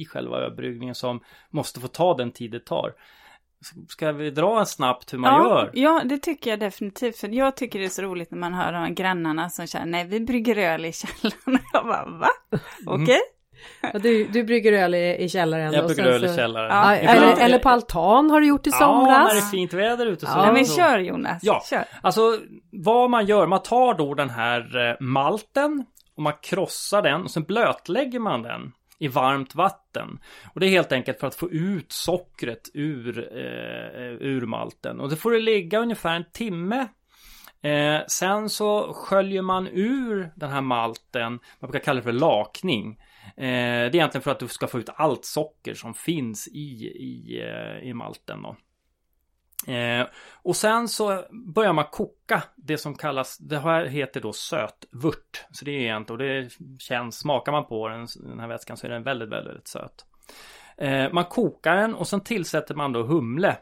[0.00, 2.94] i själva ölbryggningen som måste få ta den tid det tar.
[3.88, 5.70] Ska vi dra en snabbt hur man ja, gör?
[5.72, 7.18] Ja, det tycker jag definitivt.
[7.18, 10.04] För jag tycker det är så roligt när man hör de grannarna som säger nej,
[10.04, 11.64] vi brygger öl i källaren.
[11.72, 12.28] Jag bara, va?
[12.52, 12.62] Mm.
[12.86, 13.02] Okej.
[13.02, 13.18] Okay.
[13.92, 15.72] Ja, du, du brygger öl i, i källaren?
[15.72, 16.70] Jag brygger öl i källaren.
[16.70, 19.08] Ja, eller, eller på altan har du gjort i somras?
[19.08, 20.26] Ja, när det är fint väder ute.
[20.26, 21.38] Så, ja, men kör Jonas.
[21.42, 21.84] Ja, kör.
[22.02, 22.38] alltså
[22.72, 25.84] vad man gör, man tar då den här eh, malten
[26.16, 28.72] och man krossar den och sen blötlägger man den
[29.02, 30.18] i varmt vatten.
[30.54, 35.00] Och det är helt enkelt för att få ut sockret ur, eh, ur malten.
[35.00, 36.88] Och det får det ligga ungefär en timme.
[37.62, 42.98] Eh, sen så sköljer man ur den här malten, man brukar kalla det för lakning.
[43.36, 46.86] Eh, det är egentligen för att du ska få ut allt socker som finns i,
[46.86, 48.42] i, eh, i malten.
[48.42, 48.56] Då.
[49.66, 50.06] Eh,
[50.42, 55.44] och sen så börjar man koka det som kallas, det här heter då sötvört.
[55.50, 58.86] Så det är egentligen, och det känns, smakar man på den, den här vätskan så
[58.86, 60.04] är den väldigt, väldigt, väldigt söt.
[60.76, 63.56] Eh, man kokar den och sen tillsätter man då humle.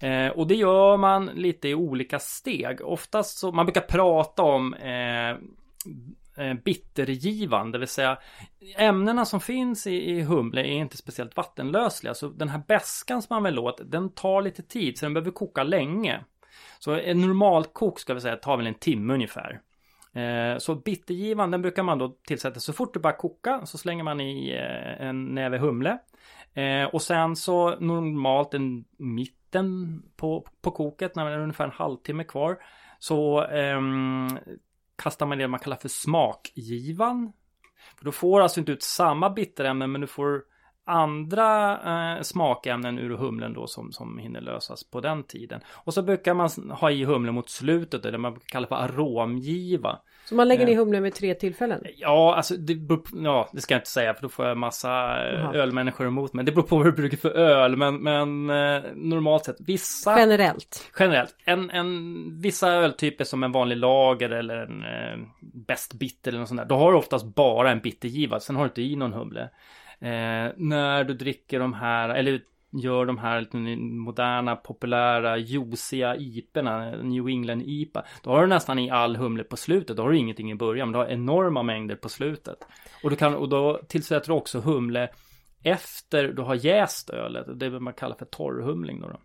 [0.00, 2.80] Eh, och det gör man lite i olika steg.
[2.80, 5.36] Oftast så, man brukar prata om eh,
[6.36, 8.18] Eh, bittergivan, det vill säga
[8.76, 12.14] ämnena som finns i, i humle är inte speciellt vattenlösliga.
[12.14, 15.30] Så den här bäskan som man vill åt, den tar lite tid så den behöver
[15.30, 16.24] koka länge.
[16.78, 19.60] Så en normalkok ska vi säga tar väl en timme ungefär.
[20.12, 24.04] Eh, så bittergivan den brukar man då tillsätta så fort det bara koka så slänger
[24.04, 25.98] man i eh, en näve humle.
[26.92, 32.24] Och sen så normalt en mitten på, på koket när det är ungefär en halvtimme
[32.24, 32.58] kvar.
[32.98, 34.38] Så um,
[35.02, 37.32] kastar man det man kallar för smakgivan.
[37.98, 40.42] För då får du alltså inte ut samma bitterämnen men du får
[40.86, 41.72] andra
[42.16, 45.60] eh, smakämnen ur humlen då som, som hinner lösas på den tiden.
[45.68, 49.98] Och så brukar man ha i humlen mot slutet, det man kallar för aromgiva.
[50.24, 50.76] Så man lägger eh.
[50.76, 51.80] humlen vid tre tillfällen?
[51.96, 52.78] Ja, alltså det,
[53.14, 55.54] ja, det ska jag inte säga för då får jag massa Aha.
[55.54, 56.44] Eh, ölmänniskor emot mig.
[56.44, 60.18] Det beror på vad du brukar för öl, men, men eh, normalt sett vissa...
[60.18, 60.92] Generellt?
[60.98, 61.34] Generellt.
[61.44, 66.48] En, en, vissa öltyper som en vanlig lager eller en eh, bäst bitter eller något
[66.48, 66.68] sånt där.
[66.68, 69.50] Då har du oftast bara en bittergiva, sen har du inte i någon humle.
[70.00, 72.40] Eh, när du dricker de här, eller
[72.82, 78.04] gör de här lite moderna, populära, juiciga IPorna, New England IPA.
[78.22, 79.96] Då har du nästan i all humle på slutet.
[79.96, 82.58] Då har du ingenting i början, men du har enorma mängder på slutet.
[83.02, 85.08] Och, du kan, och då tillsätter du också humle
[85.62, 87.46] efter du har jäst ölet.
[87.60, 89.08] Det är vad man kallar för torrhumling då.
[89.08, 89.20] då.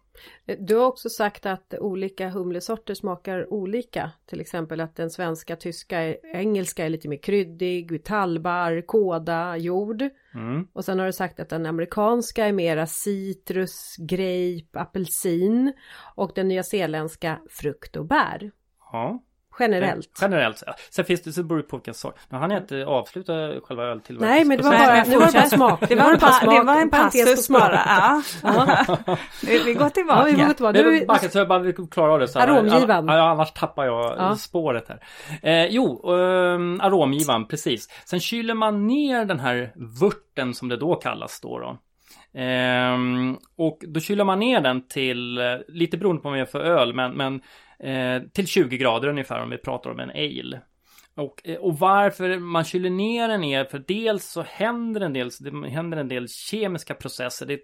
[0.59, 4.11] Du har också sagt att olika humlesorter smakar olika.
[4.25, 10.01] Till exempel att den svenska, tyska, engelska är lite mer kryddig, tallbar, kåda, jord.
[10.33, 10.67] Mm.
[10.73, 15.73] Och sen har du sagt att den amerikanska är mera citrus, grape, apelsin
[16.15, 18.51] och den nyzeeländska frukt och bär.
[18.91, 19.23] Ja.
[19.59, 20.19] Generellt.
[20.21, 20.63] Generellt.
[20.89, 22.15] Sen finns det, så beror det på vilken sort.
[22.29, 24.35] Men han inte avsluta själva öltillverkningen.
[24.35, 25.79] Nej, men det var bara, det var bara smak.
[25.89, 26.55] Det var, bara, smak.
[26.55, 27.81] Det var en passus bara.
[28.43, 29.17] Ja.
[29.65, 30.19] vi går tillbaka.
[30.29, 30.81] Ja, vi går tillbaka.
[30.81, 32.27] Nu, backa, så jag bara vill klara av det.
[32.27, 33.07] Så aromgivan.
[33.07, 34.35] Ja, annars tappar jag ja.
[34.35, 35.03] spåret här.
[35.41, 37.89] Eh, jo, um, aromgivan, precis.
[38.05, 41.59] Sen kyler man ner den här vörten som det då kallas då.
[41.59, 41.77] då.
[42.33, 46.45] Ehm, och då kyler man ner den till, eh, lite beroende på vad man gör
[46.45, 47.41] för öl, men, men
[47.83, 50.61] Eh, till 20 grader ungefär om vi pratar om en ale.
[51.15, 55.29] Och, eh, och varför man kyler ner den är för dels så händer en del,
[55.39, 57.45] det händer en del kemiska processer.
[57.45, 57.59] Det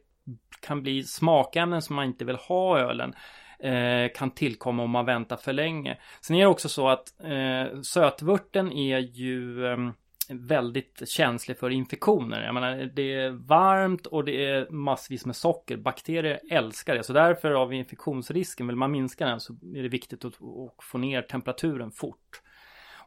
[0.61, 3.13] kan bli smakämnen som man inte vill ha i ölen
[3.59, 5.97] eh, kan tillkomma om man väntar för länge.
[6.21, 9.77] Sen är det också så att eh, sötvörten är ju eh,
[10.29, 12.45] väldigt känslig för infektioner.
[12.45, 15.77] Jag menar, det är varmt och det är massvis med socker.
[15.77, 17.03] Bakterier älskar det.
[17.03, 20.97] Så därför av infektionsrisken, vill man minska den så är det viktigt att, att få
[20.97, 22.41] ner temperaturen fort.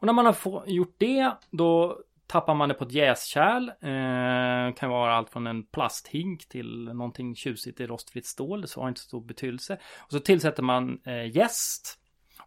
[0.01, 3.69] Och när man har få, gjort det, då tappar man det på ett jäskärl.
[3.69, 8.61] Eh, kan vara allt från en plasthink till någonting tjusigt i rostfritt stål.
[8.61, 9.79] Det har inte så stor betydelse.
[9.99, 11.99] Och så tillsätter man eh, jäst.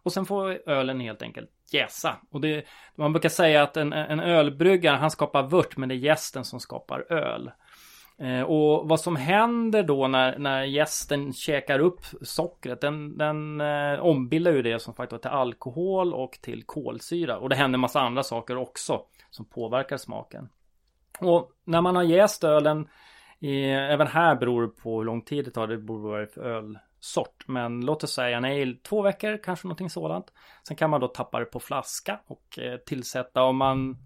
[0.02, 2.16] Och sen får ölen helt enkelt jäsa.
[2.30, 5.96] Och det, man brukar säga att en, en ölbryggare han skapar vört men det är
[5.96, 7.50] jästen som skapar öl.
[8.18, 14.00] Eh, och vad som händer då när, när gästen käkar upp sockret, den, den eh,
[14.00, 17.38] ombildar ju det som faktor till alkohol och till kolsyra.
[17.38, 20.48] Och det händer massa andra saker också som påverkar smaken.
[21.20, 22.88] Och när man har jäst ölen,
[23.40, 26.18] eh, även här beror det på hur lång tid det tar, det beror på vad
[26.18, 30.26] det är för sort Men låt oss säga en ale två veckor, kanske någonting sådant.
[30.68, 33.96] Sen kan man då tappa det på flaska och eh, tillsätta om man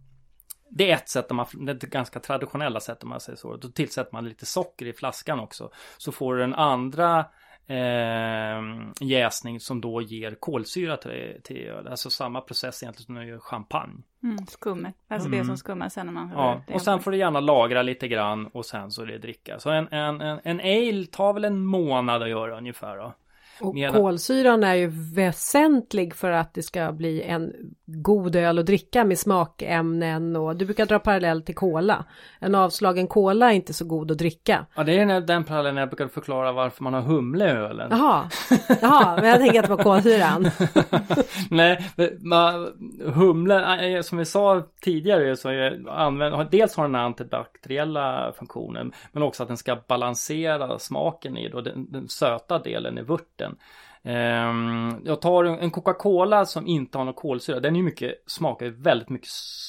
[0.70, 3.56] det är ett sätt, man, det är ganska traditionella sätt om man säger så.
[3.56, 5.70] Då tillsätter man lite socker i flaskan också.
[5.98, 7.24] Så får du den andra
[7.66, 8.62] eh,
[9.00, 11.88] jäsning som då ger kolsyra till, till öl.
[11.88, 14.02] Alltså samma process egentligen som när du gör champagne.
[14.22, 15.40] Mm, skummet, alltså mm.
[15.40, 18.46] det som skummar sen när man Ja, och sen får du gärna lagra lite grann
[18.46, 19.58] och sen så är det dricka.
[19.58, 23.14] Så en, en, en, en ale tar väl en månad att göra ungefär då.
[23.60, 23.94] Och Medan...
[23.94, 27.52] kolsyran är ju väsentlig för att det ska bli en
[27.86, 32.04] god öl att dricka med smakämnen och du brukar dra parallell till cola.
[32.38, 34.66] En avslagen cola är inte så god att dricka.
[34.74, 37.88] Ja, det är den parallellen jag brukar förklara varför man har humle i ölen.
[37.90, 38.30] Jaha,
[38.80, 40.50] Jaha men jag tänker att det var kolsyran.
[41.50, 42.68] Nej, men,
[43.14, 49.22] humle, eh, som vi sa tidigare så är, använd, dels har den antibakteriella funktionen men
[49.22, 53.56] också att den ska balansera smaken i då, den, den söta delen i vörten den.
[54.08, 57.60] Ehm, jag tar en Coca-Cola som inte har någon kolsyra.
[57.60, 59.28] Den är mycket, smakar väldigt mycket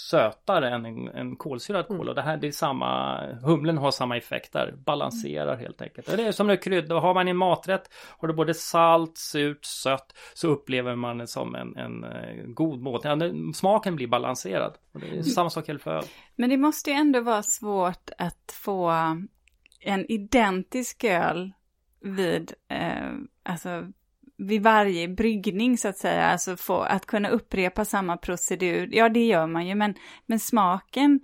[0.10, 1.98] sötare än en, en kolsyrad mm.
[1.98, 2.14] cola.
[2.14, 4.74] Det här det är samma, humlen har samma effekt där.
[4.86, 6.18] Balanserar helt enkelt.
[6.18, 7.00] Det är som en krydda.
[7.00, 11.56] Har man en maträtt, har du både salt, surt, sött, så upplever man det som
[11.56, 13.56] en, en, eh, god måltid.
[13.56, 14.74] Smaken blir balanserad.
[14.94, 16.04] Det är samma sak för öl.
[16.36, 18.90] Men det måste ju ändå vara svårt att få
[19.82, 21.52] en identisk öl
[22.02, 23.12] vid, eh,
[23.44, 23.88] alltså
[24.38, 29.26] vid varje bryggning så att säga, alltså få, att kunna upprepa samma procedur, ja det
[29.26, 29.96] gör man ju, men,
[30.26, 31.20] men smaken,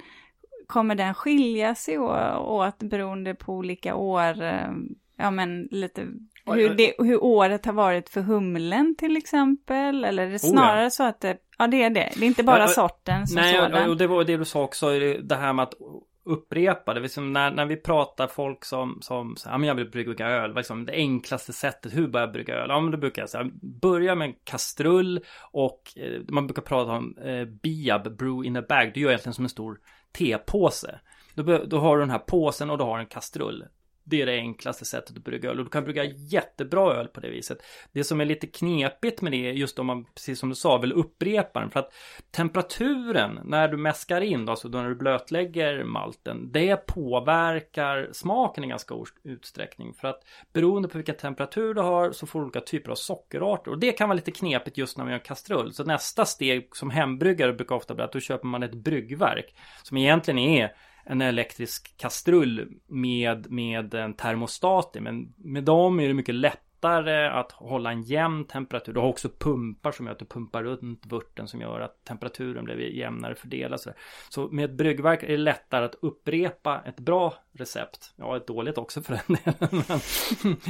[0.68, 4.72] kommer den skilja sig åt beroende på olika år, eh,
[5.18, 6.08] ja men lite
[6.46, 10.84] hur, det, hur året har varit för humlen till exempel, eller är det snarare oh
[10.84, 10.90] ja.
[10.90, 13.90] så att det, ja det är det, det är inte bara sorten som Nej, sådan.
[13.90, 14.90] och det var det du sa också,
[15.24, 15.74] det här med att
[16.26, 17.00] upprepa det.
[17.00, 20.86] Liksom när, när vi pratar folk som, som ja men jag vill brygga öl, liksom
[20.86, 22.70] det enklaste sättet, hur börjar jag brygga öl?
[22.70, 25.20] Ja men då brukar jag säga, börja med en kastrull
[25.52, 28.92] och eh, man brukar prata om eh, Biab, brew in a bag.
[28.94, 29.80] Du gör egentligen som en stor
[30.12, 31.00] tepåse.
[31.36, 33.66] Då, då har du den här påsen och du har en kastrull.
[34.06, 37.20] Det är det enklaste sättet att brygga öl och du kan brygga jättebra öl på
[37.20, 37.58] det viset.
[37.92, 40.78] Det som är lite knepigt med det är just om man, precis som du sa,
[40.78, 41.70] vill upprepa den.
[41.70, 41.94] För att
[42.32, 48.68] temperaturen när du mäskar in, alltså då när du blötlägger malten, det påverkar smaken i
[48.68, 49.94] ganska stor utsträckning.
[49.94, 50.24] För att
[50.54, 53.72] beroende på vilka temperatur du har så får du olika typer av sockerarter.
[53.72, 55.74] Och det kan vara lite knepigt just när man gör en kastrull.
[55.74, 59.56] Så nästa steg som hembryggare brukar ofta bli att då köper man ett bryggverk.
[59.84, 65.00] Som egentligen är en elektrisk kastrull med, med en termostat i.
[65.00, 68.94] Men med dem är det mycket lättare att hålla en jämn temperatur.
[68.94, 72.66] Du har också pumpar som gör att du pumpar runt vörten som gör att temperaturen
[72.66, 73.80] blir jämnare fördelad.
[73.80, 73.92] Så,
[74.30, 78.14] så med ett bryggverk är det lättare att upprepa ett bra recept.
[78.16, 79.84] Ja, ett dåligt också för den delen.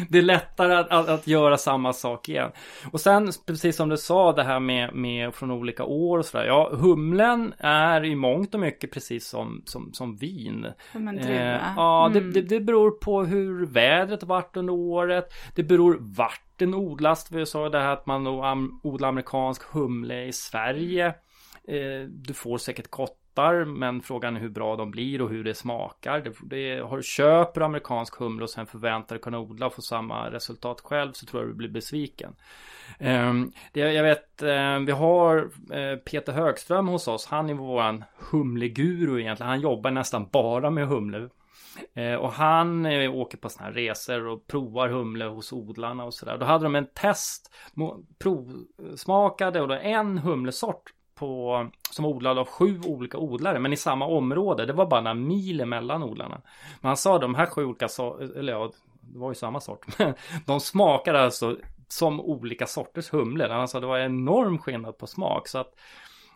[0.10, 2.52] Det är lättare att, att, att, göra samma sak igen.
[2.92, 6.46] Och sen, precis som du sa, det här med, med från olika år och sådär.
[6.46, 10.68] Ja, humlen är i mångt och mycket precis som, som, som vin.
[10.92, 11.56] Som en druva.
[11.56, 12.34] Eh, ja, mm.
[12.34, 15.34] det, det, det beror på hur vädret varit under året.
[15.56, 17.32] Det beror vart den odlas.
[17.32, 18.28] Vi sa det här att man
[18.84, 21.08] odlar amerikansk humle i Sverige.
[21.68, 25.44] Eh, du får säkert kott fattar men frågan är hur bra de blir och hur
[25.44, 26.22] det smakar.
[26.22, 29.82] Det, det, har du köper amerikansk humle och sen förväntar dig kunna odla och få
[29.82, 32.36] samma resultat själv så tror jag du blir besviken.
[33.00, 37.26] Um, det, jag vet, um, vi har uh, Peter Högström hos oss.
[37.26, 39.50] Han är våran humleguru egentligen.
[39.50, 41.30] Han jobbar nästan bara med humle.
[41.94, 46.14] Eh, och han eh, åker på sådana här resor och provar humle hos odlarna och
[46.14, 46.38] sådär.
[46.38, 47.54] Då hade de en test,
[48.20, 54.06] provsmakade och då en humlesort på, som odlad av sju olika odlare, men i samma
[54.06, 54.66] område.
[54.66, 56.42] Det var bara några mil emellan odlarna.
[56.82, 57.88] Men han sa de här sju olika,
[58.36, 59.86] eller ja, det var ju samma sort.
[60.00, 60.14] Men
[60.46, 61.58] de smakar alltså
[61.88, 63.48] som olika sorters humlor.
[63.48, 65.48] Alltså det var enorm skillnad på smak.
[65.48, 65.80] Så att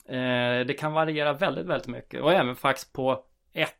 [0.05, 2.21] eh, det kan variera väldigt, väldigt mycket.
[2.21, 3.23] Och även faktiskt på
[3.53, 3.73] ett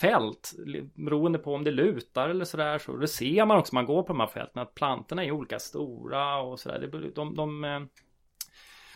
[0.00, 0.52] fält.
[0.94, 2.78] Beroende på om det lutar eller sådär.
[2.78, 4.62] Så det ser man också när man går på de här fälten.
[4.62, 6.88] Att plantorna är olika stora och sådär.
[6.92, 7.88] De, de, de,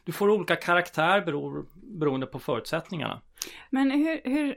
[0.07, 3.23] du får olika karaktär beror, beroende på förutsättningarna.
[3.71, 4.57] Men hur, hur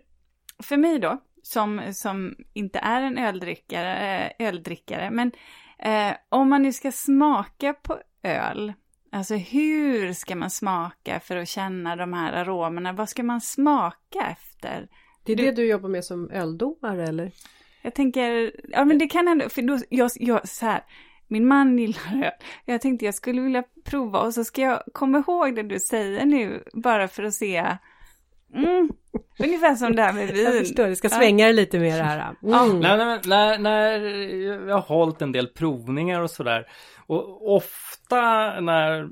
[0.64, 5.32] för mig då, som, som inte är en öldrickare, eh, öldrickare men
[5.80, 8.74] eh, om man nu ska smaka på öl,
[9.12, 12.94] alltså hur ska man smaka för att känna de här aromerna?
[12.94, 14.88] Vad ska man smaka efter?
[15.24, 17.32] Det är det du jobbar med som öldomare eller?
[17.82, 20.84] Jag tänker, ja men det kan ändå, för då, jag, jag så här,
[21.30, 22.32] min man gillar öl.
[22.66, 26.26] Jag tänkte jag skulle vilja prova och så ska jag komma ihåg det du säger
[26.26, 27.78] nu bara för att se
[28.56, 28.90] Mm.
[29.40, 30.44] Ungefär som det här med vin.
[30.44, 31.52] Jag förstår, det ska svänga ja.
[31.52, 32.36] lite mer här.
[32.44, 32.80] Mm.
[32.80, 34.00] Nej, nej, när, när
[34.68, 36.68] jag har hållit en del provningar och sådär.
[36.98, 38.22] Och ofta
[38.60, 39.10] när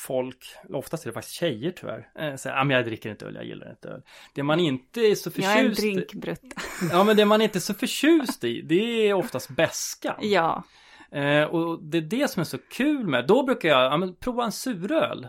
[0.00, 0.38] folk,
[0.72, 3.70] oftast är det faktiskt tjejer tyvärr, äh, säger att jag dricker inte öl, jag gillar
[3.70, 4.02] inte öl.
[4.34, 5.52] Det man inte är så förtjust i.
[5.52, 6.60] Jag är en drinkbrutta.
[6.92, 10.14] Ja, men det man inte är så förtjust i, det är oftast bäskan.
[10.20, 10.64] Ja.
[11.12, 14.14] Eh, och det är det som är så kul med, då brukar jag, ja, men
[14.14, 15.26] prova en suröl.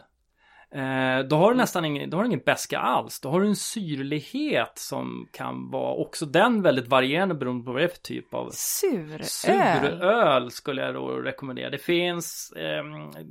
[0.72, 3.20] Eh, då har du nästan ingen, då har du ingen bäska alls.
[3.20, 7.82] Då har du en syrlighet som kan vara också den väldigt varierande beroende på vad
[7.82, 9.24] det är för typ av suröl.
[9.24, 11.70] Suröl skulle jag då rekommendera.
[11.70, 12.84] Det finns eh,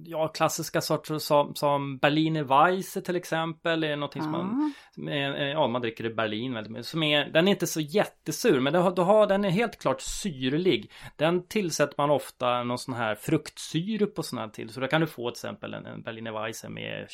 [0.04, 3.84] ja, klassiska sorter som, som Berliner Weisse till exempel.
[3.84, 6.86] Är någonting som man, eh, ja, man dricker i Berlin väldigt mycket.
[6.86, 10.92] Som är, den är inte så jättesur men då har, den är helt klart syrlig.
[11.16, 14.70] Den tillsätter man ofta någon sån här fruktsyrup och sånt här till.
[14.70, 17.06] Så då kan du få till exempel en, en Berliner Weisse med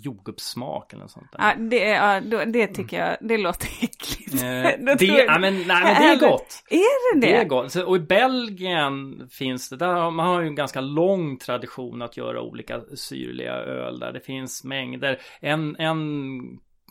[0.00, 1.38] jordgubbssmak eller något sånt där.
[1.38, 4.34] Ja, det, ja, det tycker jag, det låter äckligt.
[4.34, 6.62] Eh, det, ja, men, nej, men det är gott.
[6.70, 7.32] Är det det?
[7.32, 7.74] Det är gott.
[7.74, 12.42] Och i Belgien finns det, där man har ju en ganska lång tradition att göra
[12.42, 14.12] olika syrliga öl där.
[14.12, 15.20] Det finns mängder.
[15.40, 16.00] En, en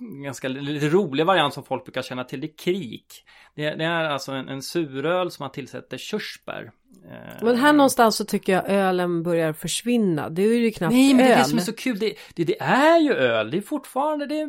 [0.02, 3.24] ganska lite rolig variant som folk brukar känna till det är krik.
[3.56, 6.72] Det, det är alltså en, en suröl som man tillsätter körsbär.
[7.10, 10.30] Eh, men här någonstans så tycker jag ölen börjar försvinna.
[10.30, 12.00] Det är ju knappt Nej, men det är det som är så kul.
[12.00, 13.52] Det, det, det, är ju öl.
[13.52, 14.48] Det är fortfarande det är,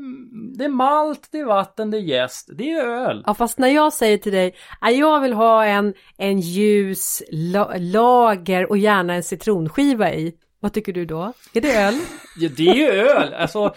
[0.59, 2.51] det är malt, det är vatten, det är jäst.
[2.53, 3.23] Det är öl.
[3.27, 7.75] Ja, fast när jag säger till dig att jag vill ha en, en ljus la,
[7.79, 10.35] lager och gärna en citronskiva i.
[10.61, 11.33] Vad tycker du då?
[11.55, 11.95] Är det öl?
[12.37, 13.35] Ja, det är ju öl.
[13.35, 13.75] Alltså,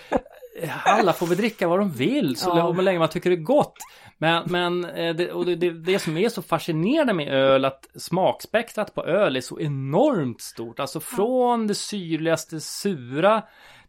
[0.84, 2.82] alla får väl dricka vad de vill så ja.
[2.82, 3.78] länge man tycker det är gott.
[4.18, 7.88] Men, men eh, det, och det, det, det som är så fascinerande med öl att
[7.96, 10.80] smakspektrat på öl är så enormt stort.
[10.80, 13.44] Alltså från det syrligaste sura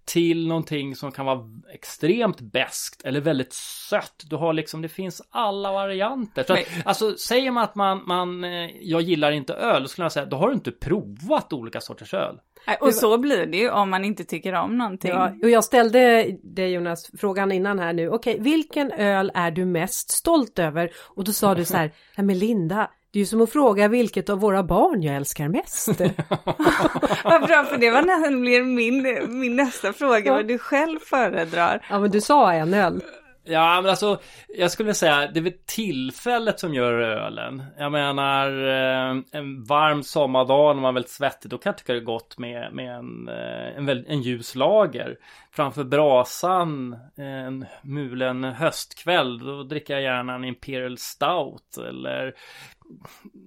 [0.06, 1.40] till någonting som kan vara
[1.72, 4.24] extremt bäst eller väldigt sött.
[4.30, 6.44] Du har liksom, det finns alla varianter.
[6.46, 10.04] Så att, alltså säger man att man, man, eh, jag gillar inte öl, då skulle
[10.04, 12.40] jag säga, då har du inte provat olika sorters öl.
[12.80, 15.10] Och så blir det ju om man inte tycker om någonting.
[15.10, 18.08] Ja, och jag ställde dig Jonas frågan innan här nu.
[18.08, 20.90] Okej, vilken öl är du mest stolt över?
[20.96, 23.88] Och då sa du så här, nej men Linda, det är ju som att fråga
[23.88, 25.88] vilket av våra barn jag älskar mest.
[27.24, 29.02] Vad bra, för det var nämligen min,
[29.40, 31.86] min nästa fråga, vad du själv föredrar.
[31.90, 33.00] Ja, men du sa en öl.
[33.48, 38.48] Ja men alltså Jag skulle säga det är väl tillfället som gör ölen Jag menar
[38.68, 42.04] eh, En varm sommardag när man är väldigt svettig Då kan jag tycka det är
[42.04, 45.16] gott med, med en, eh, en, en ljus lager
[45.50, 52.34] Framför brasan En mulen höstkväll Då dricker jag gärna en Imperial Stout Eller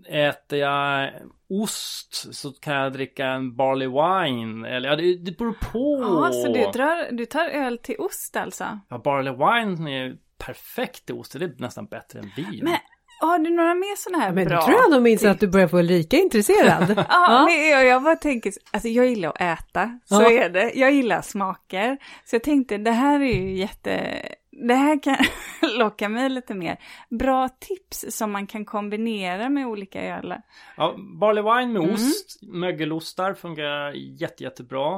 [0.08, 1.12] Äter jag
[1.50, 4.70] ost så kan jag dricka en barley wine.
[4.70, 6.02] Eller ja, det, det beror på.
[6.02, 8.80] Ja, så du, drar, du tar öl till ost alltså?
[8.90, 11.40] Ja, barley wine är perfekt till ost.
[11.40, 12.60] Det är nästan bättre än vin.
[12.64, 12.78] Men
[13.22, 14.58] har du några mer sådana här men bra?
[14.58, 16.90] Men tror jag nog minns att du börjar få lika intresserad.
[16.98, 17.46] ja, ja.
[17.46, 20.32] Men jag, jag bara tänker, alltså jag gillar att äta, så ja.
[20.32, 20.72] är det.
[20.76, 21.98] Jag gillar smaker.
[22.26, 24.22] Så jag tänkte, det här är ju jätte
[24.52, 25.18] det här kan
[25.78, 26.78] locka mig lite mer.
[27.10, 30.36] Bra tips som man kan kombinera med olika öl.
[30.78, 31.94] Ja, barley wine med mm.
[31.94, 34.96] ost, mögelostar fungerar jätte, jättebra.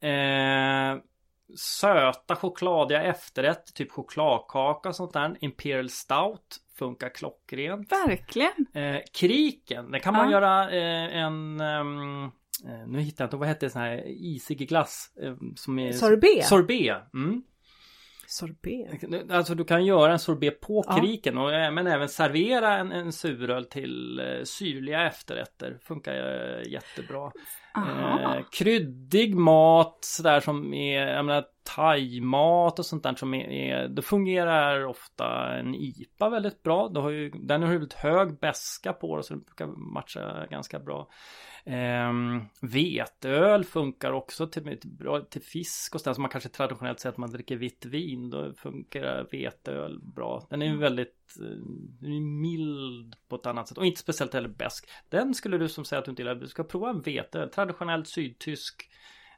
[0.00, 0.98] Eh,
[1.56, 5.36] söta chokladiga efterrätt, typ chokladkaka och sånt där.
[5.40, 7.92] Imperial stout funkar klockrent.
[7.92, 8.66] Verkligen.
[8.74, 10.32] Eh, kriken, det kan man ja.
[10.32, 12.32] göra eh, en um,
[12.86, 15.10] nu hittar jag inte, vad heter det sån här isig glass?
[15.22, 16.46] Eh, som är sorbet.
[16.46, 17.14] Sorbet.
[17.14, 17.42] Mm.
[18.32, 19.30] Sorbet?
[19.30, 21.00] Alltså du kan göra en sorbet på ja.
[21.00, 25.78] kriken och, men även servera en, en suröl till eh, syrliga efterrätter.
[25.82, 27.32] Funkar eh, jättebra.
[27.76, 31.44] Eh, kryddig mat sådär som är, jag menar
[31.76, 36.88] thaimat och sånt där som är, är det fungerar ofta en IPA väldigt bra.
[36.88, 40.46] Det har ju, den har ju väldigt hög beska på det så det brukar matcha
[40.50, 41.08] ganska bra.
[41.64, 47.16] Ehm, veteöl funkar också till, till, till fisk och sådär som man kanske traditionellt sett
[47.16, 48.30] man dricker vitt vin.
[48.30, 50.46] Då funkar veteöl bra.
[50.50, 54.90] Den är ju väldigt eh, mild på ett annat sätt och inte speciellt heller besk.
[55.08, 57.50] Den skulle du som säger att du inte gillar, du ska prova en veteöl.
[57.50, 58.88] Traditionellt sydtysk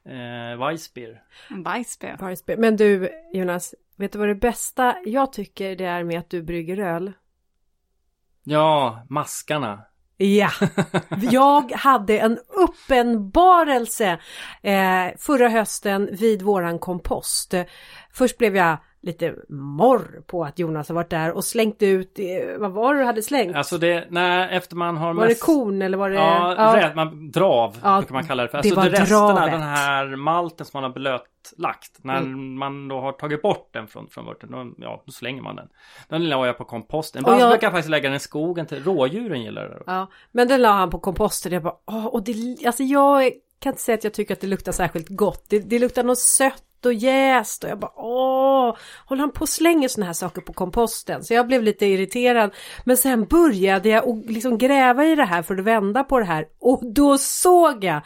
[0.05, 1.23] eh, Weissbier.
[1.65, 2.17] Weissbier.
[2.17, 2.57] Weissbier.
[2.57, 6.43] Men du Jonas, vet du vad det bästa jag tycker det är med att du
[6.43, 7.13] brygger öl?
[8.43, 9.81] Ja, maskarna.
[10.17, 10.51] Ja,
[11.31, 14.19] jag hade en uppenbarelse
[14.61, 17.53] eh, förra hösten vid våran kompost.
[18.13, 22.57] Först blev jag lite morr på att Jonas har varit där och slängt ut, eh,
[22.57, 23.55] vad var det du hade slängt?
[23.55, 25.41] Alltså det, nej efter man har Var mest...
[25.41, 26.15] det korn eller var det?
[26.15, 26.77] Ja, ja.
[26.77, 28.57] Rätt, man, drav ja, brukar man kalla det för.
[28.57, 29.51] Alltså det var dravet.
[29.51, 31.99] den här malten som man har blötlagt.
[32.03, 32.57] När mm.
[32.57, 35.67] man då har tagit bort den från, från vörten, då, ja då slänger man den.
[36.09, 37.21] Den la jag på komposten.
[37.21, 37.49] Ibland jag...
[37.49, 39.83] brukar jag faktiskt lägga den i skogen till rådjuren gillar det.
[39.85, 41.51] Ja, men den la han på komposten.
[41.51, 42.33] Jag bara, åh, och det,
[42.65, 45.45] alltså jag kan inte säga att jag tycker att det luktar särskilt gott.
[45.49, 48.75] Det, det luktar något sött och jäst och jag bara åh,
[49.05, 51.23] håller han på och slänger sådana här saker på komposten?
[51.23, 52.51] Så jag blev lite irriterad.
[52.83, 56.25] Men sen började jag och liksom gräva i det här för att vända på det
[56.25, 58.01] här och då såg jag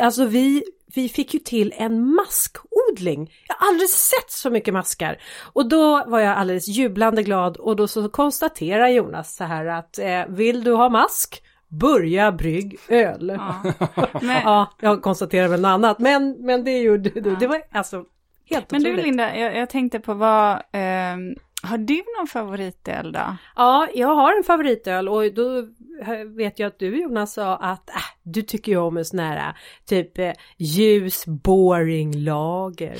[0.00, 3.32] Alltså vi, vi fick ju till en maskodling.
[3.48, 5.18] Jag har aldrig sett så mycket maskar.
[5.52, 9.98] Och då var jag alldeles jublande glad och då så konstaterar Jonas så här att
[9.98, 11.42] eh, vill du ha mask?
[11.68, 13.32] Börja brygg öl.
[13.36, 13.62] Ja,
[14.12, 14.42] men...
[14.44, 15.98] ja jag konstaterar väl något annat.
[15.98, 17.30] Men, men det gjorde du.
[17.30, 17.36] Ja.
[17.40, 18.04] Det var alltså
[18.50, 18.98] helt Men otroligt.
[18.98, 21.16] du Linda, jag, jag tänkte på vad, eh,
[21.62, 23.36] har du någon favoritöl då?
[23.56, 25.68] Ja, jag har en favoritöl och då
[26.36, 29.56] vet jag att du Jonas sa att äh, du tycker ju om en sån här
[29.84, 32.96] typ eh, ljus boring lager.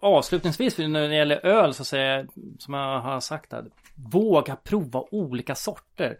[0.00, 2.28] avslutningsvis när det gäller öl så säger jag
[2.58, 3.64] som jag har sagt här.
[3.94, 6.18] Våga prova olika sorter.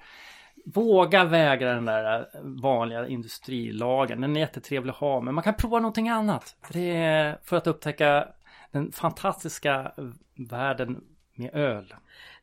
[0.64, 4.20] Våga vägra den där vanliga industrilagen.
[4.20, 6.56] Den är jättetrevlig att ha men man kan prova någonting annat.
[6.72, 8.28] Det är för att upptäcka
[8.70, 9.92] den fantastiska
[10.34, 11.04] världen
[11.34, 11.94] med öl.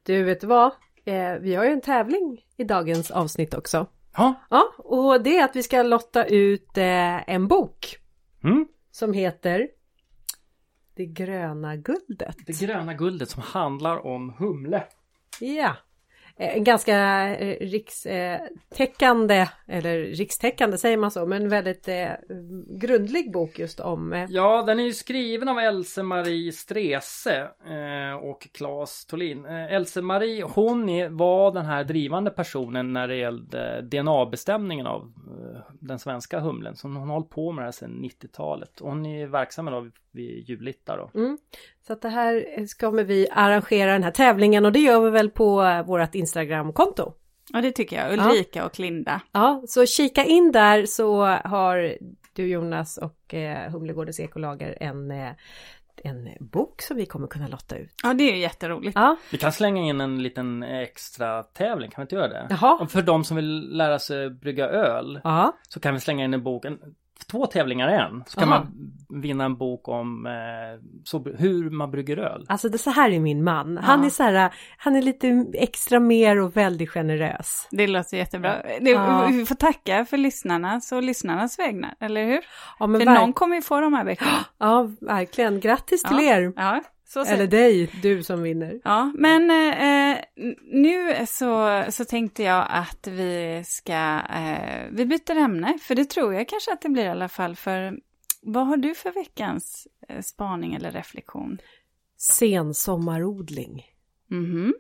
[0.04, 0.72] Du vet vad?
[1.06, 3.88] Eh, vi har ju en tävling i dagens avsnitt också.
[4.18, 4.34] Ja.
[4.50, 7.98] Ja, och det är att vi ska lotta ut eh, en bok.
[8.44, 8.68] Mm.
[8.92, 9.68] Som heter
[10.96, 12.36] Det gröna guldet.
[12.46, 14.84] Det gröna guldet som handlar om humle.
[15.40, 15.76] Ja.
[16.38, 16.98] Eh, ganska
[17.38, 21.90] eh, rikstäckande, eh, eller rikstäckande säger man så, men väldigt
[22.68, 24.28] grundlig bok just om...
[24.30, 27.48] Ja, den är ju skriven av Else-Marie Strese
[28.22, 29.46] och Claes Tolin.
[29.46, 35.14] Else-Marie, hon var den här drivande personen när det gällde DNA-bestämningen av
[35.80, 36.76] den svenska humlen.
[36.76, 38.80] Så hon har hållit på med det här sedan 90-talet.
[38.80, 41.12] Hon är verksam idag vid Julita då.
[41.20, 41.38] Mm.
[41.88, 45.30] Så att det här ska vi arrangera den här tävlingen och det gör vi väl
[45.30, 47.14] på vårt Instagramkonto.
[47.54, 48.14] Ja, det tycker jag.
[48.14, 48.66] Ulrika ja.
[48.66, 49.22] och Linda.
[49.32, 51.96] Ja, så kika in där så har
[52.34, 55.32] du Jonas och eh, Humlegårdens ekolager en eh,
[56.04, 57.94] en bok som vi kommer kunna lotta ut.
[58.04, 58.96] Ja, det är jätteroligt.
[58.96, 59.18] Ja.
[59.32, 62.48] Vi kan slänga in en liten extra tävling, kan vi inte göra det?
[62.50, 62.88] Jaha.
[62.88, 65.58] För de som vill lära sig brygga öl Ja.
[65.70, 66.80] så kan vi slänga in en bok, en,
[67.32, 68.24] två tävlingar i en.
[68.28, 68.64] Så kan Aha.
[69.10, 70.32] man vinna en bok om eh,
[71.04, 72.46] så, hur man brygger öl.
[72.50, 73.78] Alltså det så här är min man.
[73.78, 74.06] Han Ja.
[74.06, 77.68] är så här, han är lite extra mer och väldigt generös.
[77.72, 78.56] Det låter jättebra.
[78.82, 79.28] Det, Ja.
[79.32, 82.40] Vi får tacka för lyssnarnas och lyssnarnas vägnar, eller hur?
[82.80, 84.32] Ja, men För verk- någon kommer ju få de här böckerna.
[84.58, 85.60] ja verkligen.
[85.60, 86.36] Grattis till Ja.
[86.36, 86.54] er!
[87.08, 88.80] Så Eller dig, du som vinner.
[88.84, 90.18] Ja, men eh,
[90.64, 96.34] nu så, så tänkte jag att vi ska, eh, vi byter ämne, för det tror
[96.34, 98.00] jag kanske att det blir i alla fall, för
[98.42, 101.58] vad har du för veckans eh, spaning eller reflektion?
[102.18, 103.84] Sensommarodling.
[104.30, 104.74] Mhm.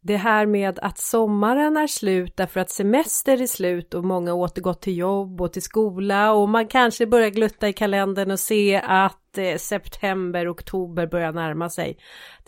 [0.00, 4.82] Det här med att sommaren är slut därför att semester är slut och många återgått
[4.82, 9.27] till jobb och till skola och man kanske börjar glutta i kalendern och se att
[9.36, 11.98] eh, september, oktober börjar närma sig.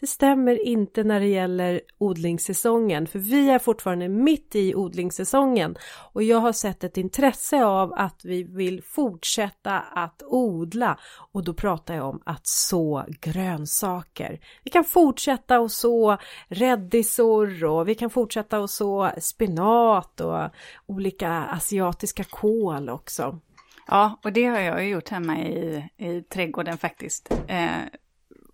[0.01, 5.77] Det stämmer inte när det gäller odlingssäsongen för vi är fortfarande mitt i odlingssäsongen
[6.13, 10.99] och jag har sett ett intresse av att vi vill fortsätta att odla
[11.33, 14.41] och då pratar jag om att så grönsaker.
[14.65, 16.17] Vi kan fortsätta att så
[16.49, 20.51] räddisor och vi kan fortsätta att så spenat och
[20.87, 23.41] olika asiatiska kål också.
[23.87, 27.31] Ja, och det har jag ju gjort hemma i, i trädgården faktiskt.
[27.49, 27.71] Eh,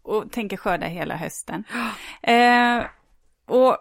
[0.02, 1.64] och tänker skörda hela hösten.
[2.22, 2.84] Eh,
[3.46, 3.76] och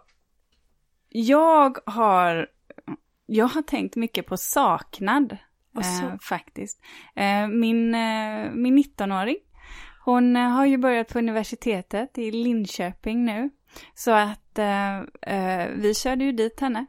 [1.10, 2.48] jag har,
[3.26, 5.38] jag har tänkt mycket på saknad.
[5.78, 6.82] Eh, faktiskt.
[7.16, 9.38] Eh, min, eh, min 19-åring,
[10.04, 13.50] hon eh, har ju börjat på universitetet i Linköping nu.
[13.94, 14.60] Så att
[15.76, 16.86] vi körde ju dit henne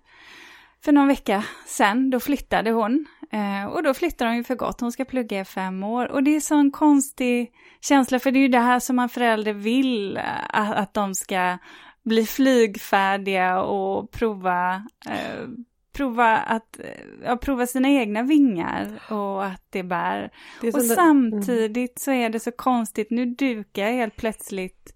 [0.84, 2.10] för någon vecka sedan.
[2.10, 3.06] Då flyttade hon.
[3.32, 4.80] Eh, och då flyttar hon ju för gott.
[4.80, 6.10] Hon ska plugga i fem år.
[6.10, 9.08] Och det är så en konstig känsla, för det är ju det här som man
[9.08, 10.16] förälder vill.
[10.16, 11.58] eh, Att, att de ska
[12.02, 14.74] bli flygfärdiga och prova,
[15.06, 15.48] eh,
[15.92, 16.80] prova, att,
[17.24, 20.30] ja, prova sina egna vingar och att det bär.
[20.60, 24.92] Det Och samtidigt så är det så konstigt, nu dukar jag helt plötsligt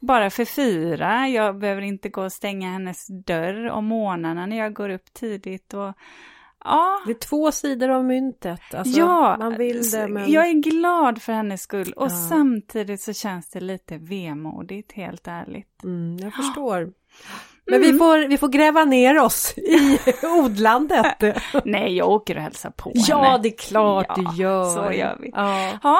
[0.00, 1.28] bara för fyra.
[1.28, 5.74] Jag behöver inte gå och stänga hennes dörr om morgnarna när jag går upp tidigt.
[5.74, 5.92] Och,
[6.64, 8.74] ja, Det är två sidor av myntet.
[8.74, 10.32] Alltså, ja, man vill det men...
[10.32, 12.28] jag är glad för hennes skull och Ja.
[12.28, 15.84] samtidigt så känns det lite vemodigt, helt ärligt.
[15.84, 16.92] Mm, jag förstår.
[17.66, 19.98] Men vi, får, vi får gräva ner oss i
[20.44, 21.22] odlandet.
[21.64, 23.38] Nej, jag åker och hälsar på ja, henne.
[23.42, 24.64] det är klart Ja, du gör.
[24.64, 25.30] så gör vi.
[25.34, 25.68] Ja.
[25.82, 25.98] Ja,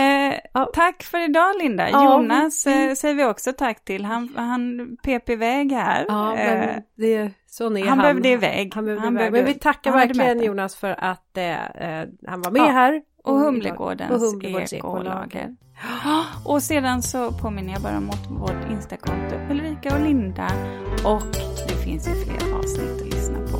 [0.00, 1.90] eh, tack för idag Linda.
[1.90, 4.04] Ja, Jonas eh, säger vi också tack till.
[4.04, 6.04] Han, han pep iväg här.
[6.08, 7.98] Ja, Eh, men det, sån är han han.
[7.98, 8.74] behövde iväg.
[8.74, 9.32] Han behövde Han iväg.
[9.32, 10.40] behövde- Men vi tackar verkligen.
[10.44, 13.02] Jonas för att eh, eh, han var med här.
[13.26, 15.56] Och Humlegårdens, och Humlegårdens ekolager.
[16.44, 20.50] Och sedan så påminner jag bara om vårt Instakonto Ulrika och Linda.
[21.04, 21.22] Och
[21.68, 23.58] det finns ju fler avsnitt att lyssna på.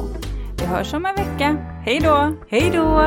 [0.59, 1.57] Vi hörs om en vecka.
[1.85, 2.33] Hej då!
[2.49, 3.07] Hej då!